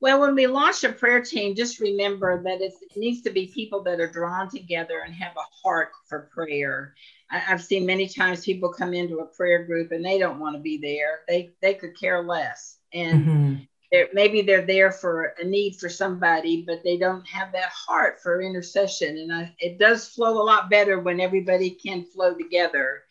Well, 0.00 0.20
when 0.20 0.34
we 0.34 0.46
launch 0.46 0.84
a 0.84 0.92
prayer 0.92 1.22
team, 1.22 1.54
just 1.54 1.80
remember 1.80 2.42
that 2.42 2.60
it 2.60 2.74
needs 2.96 3.22
to 3.22 3.30
be 3.30 3.46
people 3.46 3.82
that 3.84 3.98
are 3.98 4.10
drawn 4.10 4.50
together 4.50 5.02
and 5.04 5.14
have 5.14 5.32
a 5.36 5.62
heart 5.62 5.90
for 6.06 6.28
prayer. 6.34 6.94
I, 7.30 7.38
have 7.38 7.62
seen 7.62 7.86
many 7.86 8.06
times 8.06 8.44
people 8.44 8.72
come 8.72 8.92
into 8.92 9.18
a 9.18 9.26
prayer 9.26 9.64
group 9.64 9.92
and 9.92 10.04
they 10.04 10.18
don't 10.18 10.38
want 10.38 10.54
to 10.54 10.60
be 10.60 10.76
there. 10.76 11.20
They 11.26 11.52
they 11.62 11.74
could 11.74 11.98
care 11.98 12.22
less, 12.22 12.78
and 12.92 13.24
mm-hmm. 13.24 13.54
they're, 13.90 14.08
maybe 14.12 14.42
they're 14.42 14.66
there 14.66 14.92
for 14.92 15.34
a 15.40 15.44
need 15.44 15.76
for 15.76 15.88
somebody, 15.88 16.62
but 16.66 16.84
they 16.84 16.98
don't 16.98 17.26
have 17.26 17.50
that 17.52 17.70
heart 17.70 18.20
for 18.22 18.42
intercession. 18.42 19.16
And 19.16 19.32
I, 19.32 19.54
it 19.58 19.78
does 19.78 20.08
flow 20.08 20.40
a 20.40 20.44
lot 20.44 20.68
better 20.68 21.00
when 21.00 21.20
everybody 21.20 21.70
can 21.70 22.04
flow 22.04 22.34
together. 22.34 23.04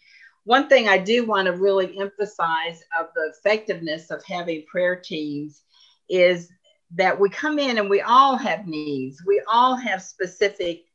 One 0.43 0.69
thing 0.69 0.87
I 0.87 0.99
do 0.99 1.25
want 1.25 1.47
to 1.47 1.53
really 1.53 1.99
emphasize 1.99 2.83
of 2.97 3.07
the 3.15 3.33
effectiveness 3.35 4.11
of 4.11 4.23
having 4.23 4.63
prayer 4.67 4.95
teams 4.95 5.63
is 6.07 6.49
that 6.95 7.19
we 7.19 7.29
come 7.29 7.59
in 7.59 7.77
and 7.77 7.89
we 7.89 8.01
all 8.01 8.37
have 8.37 8.67
needs. 8.67 9.23
We 9.25 9.41
all 9.47 9.75
have 9.75 10.01
specific 10.01 10.85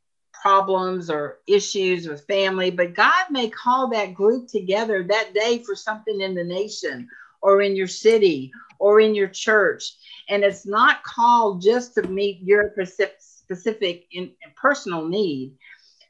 problems 0.41 1.09
or 1.09 1.39
issues 1.47 2.07
with 2.07 2.25
family, 2.25 2.71
but 2.71 2.95
God 2.95 3.25
may 3.29 3.49
call 3.49 3.89
that 3.89 4.13
group 4.13 4.47
together 4.47 5.03
that 5.03 5.33
day 5.33 5.63
for 5.63 5.75
something 5.75 6.21
in 6.21 6.33
the 6.33 6.43
nation 6.43 7.07
or 7.41 7.61
in 7.61 7.75
your 7.75 7.87
city 7.87 8.51
or 8.79 8.99
in 8.99 9.13
your 9.13 9.27
church. 9.27 9.83
And 10.29 10.43
it's 10.43 10.65
not 10.65 11.03
called 11.03 11.61
just 11.61 11.93
to 11.95 12.03
meet 12.03 12.41
your 12.41 12.73
specific 12.73 14.05
in, 14.11 14.31
personal 14.55 15.07
need. 15.07 15.53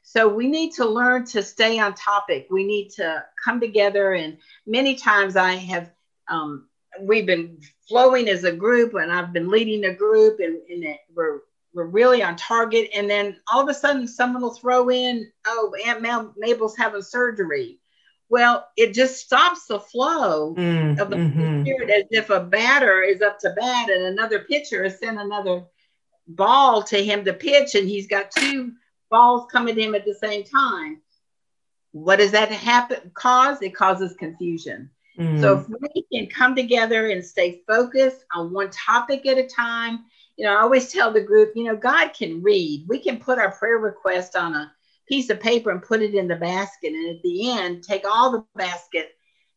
So 0.02 0.28
we 0.28 0.48
need 0.48 0.72
to 0.74 0.86
learn 0.86 1.26
to 1.26 1.42
stay 1.42 1.78
on 1.78 1.94
topic. 1.94 2.46
We 2.50 2.64
need 2.64 2.90
to 2.90 3.24
come 3.42 3.60
together. 3.60 4.14
And 4.14 4.38
many 4.66 4.94
times 4.94 5.36
I 5.36 5.52
have 5.54 5.90
um, 6.28 6.68
we've 7.00 7.26
been 7.26 7.58
flowing 7.92 8.26
as 8.26 8.44
a 8.44 8.52
group 8.52 8.94
and 8.94 9.12
I've 9.12 9.34
been 9.34 9.50
leading 9.50 9.84
a 9.84 9.94
group 9.94 10.40
and, 10.40 10.62
and 10.70 10.96
we're 11.14 11.40
we're 11.74 11.84
really 11.84 12.22
on 12.22 12.36
target. 12.36 12.88
And 12.94 13.08
then 13.08 13.36
all 13.52 13.62
of 13.62 13.68
a 13.68 13.74
sudden 13.74 14.08
someone 14.08 14.42
will 14.42 14.54
throw 14.54 14.90
in, 14.90 15.30
oh, 15.46 15.74
Aunt 15.86 16.02
Mabel's 16.38 16.76
having 16.76 17.02
surgery. 17.02 17.80
Well, 18.30 18.66
it 18.78 18.94
just 18.94 19.20
stops 19.20 19.66
the 19.66 19.78
flow 19.78 20.54
mm, 20.54 20.98
of 20.98 21.10
the 21.10 21.16
mm-hmm. 21.16 21.62
spirit 21.62 21.90
as 21.90 22.04
if 22.10 22.30
a 22.30 22.40
batter 22.40 23.02
is 23.02 23.20
up 23.20 23.38
to 23.40 23.50
bat 23.50 23.90
and 23.90 24.04
another 24.04 24.40
pitcher 24.40 24.82
has 24.84 24.98
sent 24.98 25.18
another 25.18 25.64
ball 26.26 26.82
to 26.84 27.04
him 27.04 27.26
to 27.26 27.34
pitch 27.34 27.74
and 27.74 27.86
he's 27.86 28.06
got 28.06 28.30
two 28.30 28.72
balls 29.10 29.50
coming 29.52 29.74
to 29.74 29.82
him 29.82 29.94
at 29.94 30.06
the 30.06 30.14
same 30.14 30.44
time. 30.44 31.02
What 31.92 32.16
does 32.16 32.30
that 32.30 32.50
happen 32.50 33.10
cause? 33.12 33.60
It 33.60 33.74
causes 33.74 34.14
confusion. 34.18 34.90
Mm. 35.22 35.40
So 35.40 35.58
if 35.58 35.68
we 35.68 36.04
can 36.12 36.28
come 36.28 36.54
together 36.54 37.08
and 37.10 37.24
stay 37.24 37.62
focused 37.66 38.24
on 38.34 38.52
one 38.52 38.70
topic 38.70 39.26
at 39.26 39.38
a 39.38 39.46
time, 39.46 40.04
you 40.36 40.46
know, 40.46 40.56
I 40.56 40.62
always 40.62 40.90
tell 40.90 41.12
the 41.12 41.20
group, 41.20 41.52
you 41.54 41.64
know, 41.64 41.76
God 41.76 42.08
can 42.08 42.42
read. 42.42 42.86
We 42.88 42.98
can 42.98 43.18
put 43.18 43.38
our 43.38 43.52
prayer 43.52 43.78
request 43.78 44.36
on 44.36 44.54
a 44.54 44.72
piece 45.08 45.30
of 45.30 45.40
paper 45.40 45.70
and 45.70 45.82
put 45.82 46.02
it 46.02 46.14
in 46.14 46.28
the 46.28 46.36
basket. 46.36 46.92
And 46.92 47.16
at 47.16 47.22
the 47.22 47.50
end, 47.50 47.84
take 47.84 48.04
all 48.04 48.32
the 48.32 48.44
basket, 48.56 49.10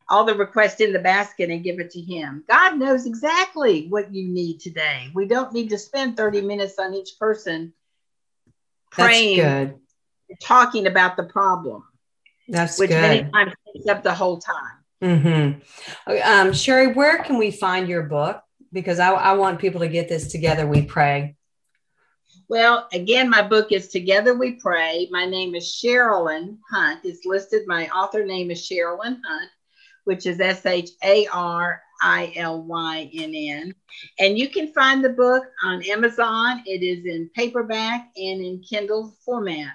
all 0.10 0.26
the 0.26 0.36
requests 0.36 0.82
in 0.82 0.94
the 0.94 1.00
basket 1.00 1.50
and 1.50 1.64
give 1.64 1.80
it 1.80 1.92
to 1.92 2.02
Him. 2.02 2.44
God 2.48 2.78
knows 2.78 3.06
exactly 3.06 3.88
what 3.88 4.14
you 4.14 4.28
need 4.28 4.60
today. 4.60 5.10
We 5.14 5.26
don't 5.28 5.54
need 5.54 5.70
to 5.70 5.78
spend 5.78 6.18
30 6.18 6.42
minutes 6.42 6.78
on 6.78 6.94
each 6.94 7.18
person 7.20 7.74
praying, 8.92 9.80
talking 10.42 10.88
about 10.88 11.18
the 11.18 11.24
problem. 11.24 11.84
That's 12.48 12.78
which 12.78 12.90
good. 12.90 13.02
many 13.02 13.32
times 13.32 13.54
takes 13.74 13.88
up 13.88 14.04
the 14.04 14.14
whole 14.14 14.38
time. 14.38 14.85
Mm-hmm. 15.06 16.12
Um, 16.24 16.52
Shari, 16.54 16.94
where 16.94 17.22
can 17.22 17.38
we 17.38 17.52
find 17.52 17.88
your 17.88 18.04
book? 18.04 18.42
Because 18.74 19.00
I, 19.00 19.12
I 19.12 19.34
want 19.34 19.60
people 19.60 19.80
to 19.82 19.88
get 19.88 20.10
this 20.10 20.32
together. 20.32 20.66
We 20.66 20.82
pray. 20.82 21.36
Well, 22.50 22.88
again, 22.92 23.30
my 23.30 23.42
book 23.42 23.72
is 23.72 23.90
Together 23.90 24.36
We 24.36 24.54
Pray. 24.54 25.08
My 25.12 25.26
name 25.26 25.56
is 25.56 25.80
Sharilynn 25.84 26.58
Hunt. 26.70 27.02
It's 27.04 27.26
listed. 27.26 27.68
My 27.68 27.88
author 27.90 28.26
name 28.26 28.50
is 28.52 28.68
Sharilynn 28.68 29.20
Hunt, 29.26 29.50
which 30.06 30.26
is 30.26 30.40
S 30.40 30.66
H 30.66 30.90
A 31.04 31.28
R 31.28 31.82
I 32.02 32.34
L 32.36 32.64
Y 32.64 33.10
N 33.14 33.34
N. 33.34 33.76
And 34.20 34.38
you 34.38 34.50
can 34.50 34.74
find 34.74 35.04
the 35.04 35.10
book 35.10 35.44
on 35.64 35.84
Amazon. 35.84 36.64
It 36.66 36.84
is 36.84 37.06
in 37.06 37.30
paperback 37.36 38.10
and 38.16 38.42
in 38.42 38.62
Kindle 38.68 39.16
format. 39.24 39.74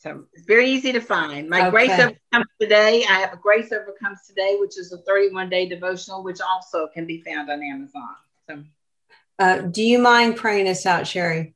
So 0.00 0.24
it's 0.32 0.46
very 0.46 0.70
easy 0.70 0.92
to 0.92 1.00
find. 1.00 1.50
My 1.50 1.60
okay. 1.60 1.70
Grace 1.70 1.90
Overcomes 1.90 2.50
Today, 2.58 3.04
I 3.06 3.18
have 3.18 3.34
a 3.34 3.36
Grace 3.36 3.70
Overcomes 3.70 4.20
Today, 4.26 4.56
which 4.58 4.78
is 4.78 4.94
a 4.94 4.98
31 4.98 5.50
day 5.50 5.68
devotional, 5.68 6.24
which 6.24 6.40
also 6.40 6.88
can 6.94 7.06
be 7.06 7.20
found 7.20 7.50
on 7.50 7.62
Amazon. 7.62 8.08
So, 8.48 8.64
uh, 9.38 9.58
do 9.58 9.82
you 9.82 9.98
mind 9.98 10.36
praying 10.36 10.68
us 10.68 10.86
out, 10.86 11.06
Shari? 11.06 11.54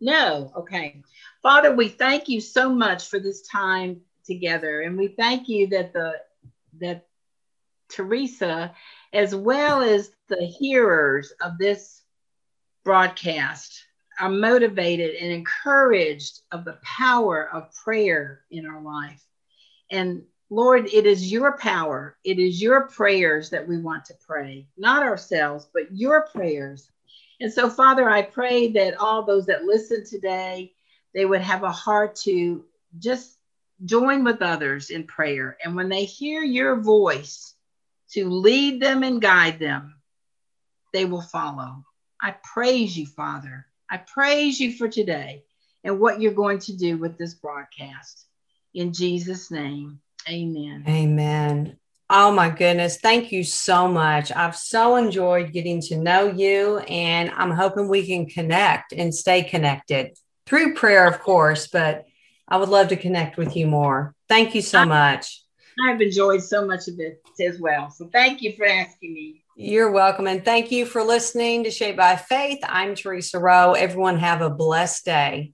No. 0.00 0.52
Okay. 0.56 1.02
Father, 1.42 1.74
we 1.74 1.88
thank 1.88 2.28
you 2.28 2.40
so 2.40 2.72
much 2.72 3.08
for 3.08 3.18
this 3.18 3.42
time 3.42 4.02
together. 4.24 4.82
And 4.82 4.96
we 4.96 5.08
thank 5.08 5.48
you 5.48 5.66
that 5.68 5.92
the, 5.92 6.12
that 6.80 7.06
Theresa, 7.88 8.72
as 9.12 9.34
well 9.34 9.82
as 9.82 10.12
the 10.28 10.46
hearers 10.46 11.32
of 11.42 11.58
this 11.58 12.02
broadcast, 12.84 13.84
are 14.20 14.28
motivated 14.28 15.16
and 15.16 15.32
encouraged 15.32 16.40
of 16.52 16.64
the 16.64 16.78
power 16.82 17.48
of 17.52 17.74
prayer 17.74 18.42
in 18.50 18.66
our 18.66 18.82
life. 18.82 19.24
And 19.90 20.22
Lord, 20.50 20.88
it 20.92 21.06
is 21.06 21.30
your 21.30 21.56
power, 21.56 22.16
it 22.24 22.38
is 22.38 22.60
your 22.60 22.88
prayers 22.88 23.50
that 23.50 23.66
we 23.66 23.78
want 23.78 24.04
to 24.06 24.14
pray, 24.26 24.66
not 24.76 25.02
ourselves, 25.02 25.68
but 25.72 25.92
your 25.92 26.22
prayers. 26.22 26.90
And 27.40 27.52
so, 27.52 27.70
Father, 27.70 28.10
I 28.10 28.22
pray 28.22 28.72
that 28.72 29.00
all 29.00 29.22
those 29.22 29.46
that 29.46 29.64
listen 29.64 30.04
today, 30.04 30.72
they 31.14 31.24
would 31.24 31.40
have 31.40 31.62
a 31.62 31.72
heart 31.72 32.16
to 32.24 32.64
just 32.98 33.38
join 33.84 34.24
with 34.24 34.42
others 34.42 34.90
in 34.90 35.04
prayer. 35.04 35.56
And 35.64 35.74
when 35.74 35.88
they 35.88 36.04
hear 36.04 36.42
your 36.42 36.76
voice 36.76 37.54
to 38.10 38.28
lead 38.28 38.82
them 38.82 39.02
and 39.02 39.22
guide 39.22 39.58
them, 39.58 39.94
they 40.92 41.04
will 41.04 41.22
follow. 41.22 41.84
I 42.20 42.34
praise 42.42 42.98
you, 42.98 43.06
Father. 43.06 43.66
I 43.90 43.96
praise 43.96 44.60
you 44.60 44.72
for 44.72 44.88
today 44.88 45.42
and 45.82 45.98
what 45.98 46.20
you're 46.20 46.32
going 46.32 46.60
to 46.60 46.76
do 46.76 46.96
with 46.96 47.18
this 47.18 47.34
broadcast. 47.34 48.26
In 48.72 48.92
Jesus' 48.92 49.50
name, 49.50 50.00
amen. 50.28 50.84
Amen. 50.86 51.76
Oh 52.08 52.32
my 52.32 52.50
goodness. 52.50 52.98
Thank 52.98 53.32
you 53.32 53.42
so 53.42 53.88
much. 53.88 54.32
I've 54.32 54.56
so 54.56 54.96
enjoyed 54.96 55.52
getting 55.52 55.80
to 55.82 55.96
know 55.96 56.30
you, 56.30 56.78
and 56.78 57.30
I'm 57.30 57.50
hoping 57.50 57.88
we 57.88 58.06
can 58.06 58.26
connect 58.26 58.92
and 58.92 59.14
stay 59.14 59.42
connected 59.42 60.16
through 60.46 60.74
prayer, 60.74 61.06
of 61.06 61.20
course, 61.20 61.68
but 61.68 62.04
I 62.48 62.56
would 62.56 62.68
love 62.68 62.88
to 62.88 62.96
connect 62.96 63.36
with 63.36 63.56
you 63.56 63.66
more. 63.66 64.14
Thank 64.28 64.54
you 64.54 64.62
so 64.62 64.84
much. 64.84 65.42
I've 65.88 66.00
enjoyed 66.00 66.42
so 66.42 66.66
much 66.66 66.88
of 66.88 66.98
it 66.98 67.22
as 67.40 67.60
well. 67.60 67.90
So 67.90 68.08
thank 68.12 68.42
you 68.42 68.54
for 68.56 68.66
asking 68.66 69.14
me. 69.14 69.39
You're 69.56 69.90
welcome. 69.90 70.26
And 70.26 70.44
thank 70.44 70.70
you 70.70 70.86
for 70.86 71.02
listening 71.02 71.64
to 71.64 71.70
Shaped 71.70 71.98
by 71.98 72.16
Faith. 72.16 72.60
I'm 72.62 72.94
Theresa 72.94 73.38
Rowe. 73.38 73.72
Everyone 73.72 74.18
have 74.18 74.40
a 74.40 74.48
blessed 74.48 75.04
day. 75.04 75.52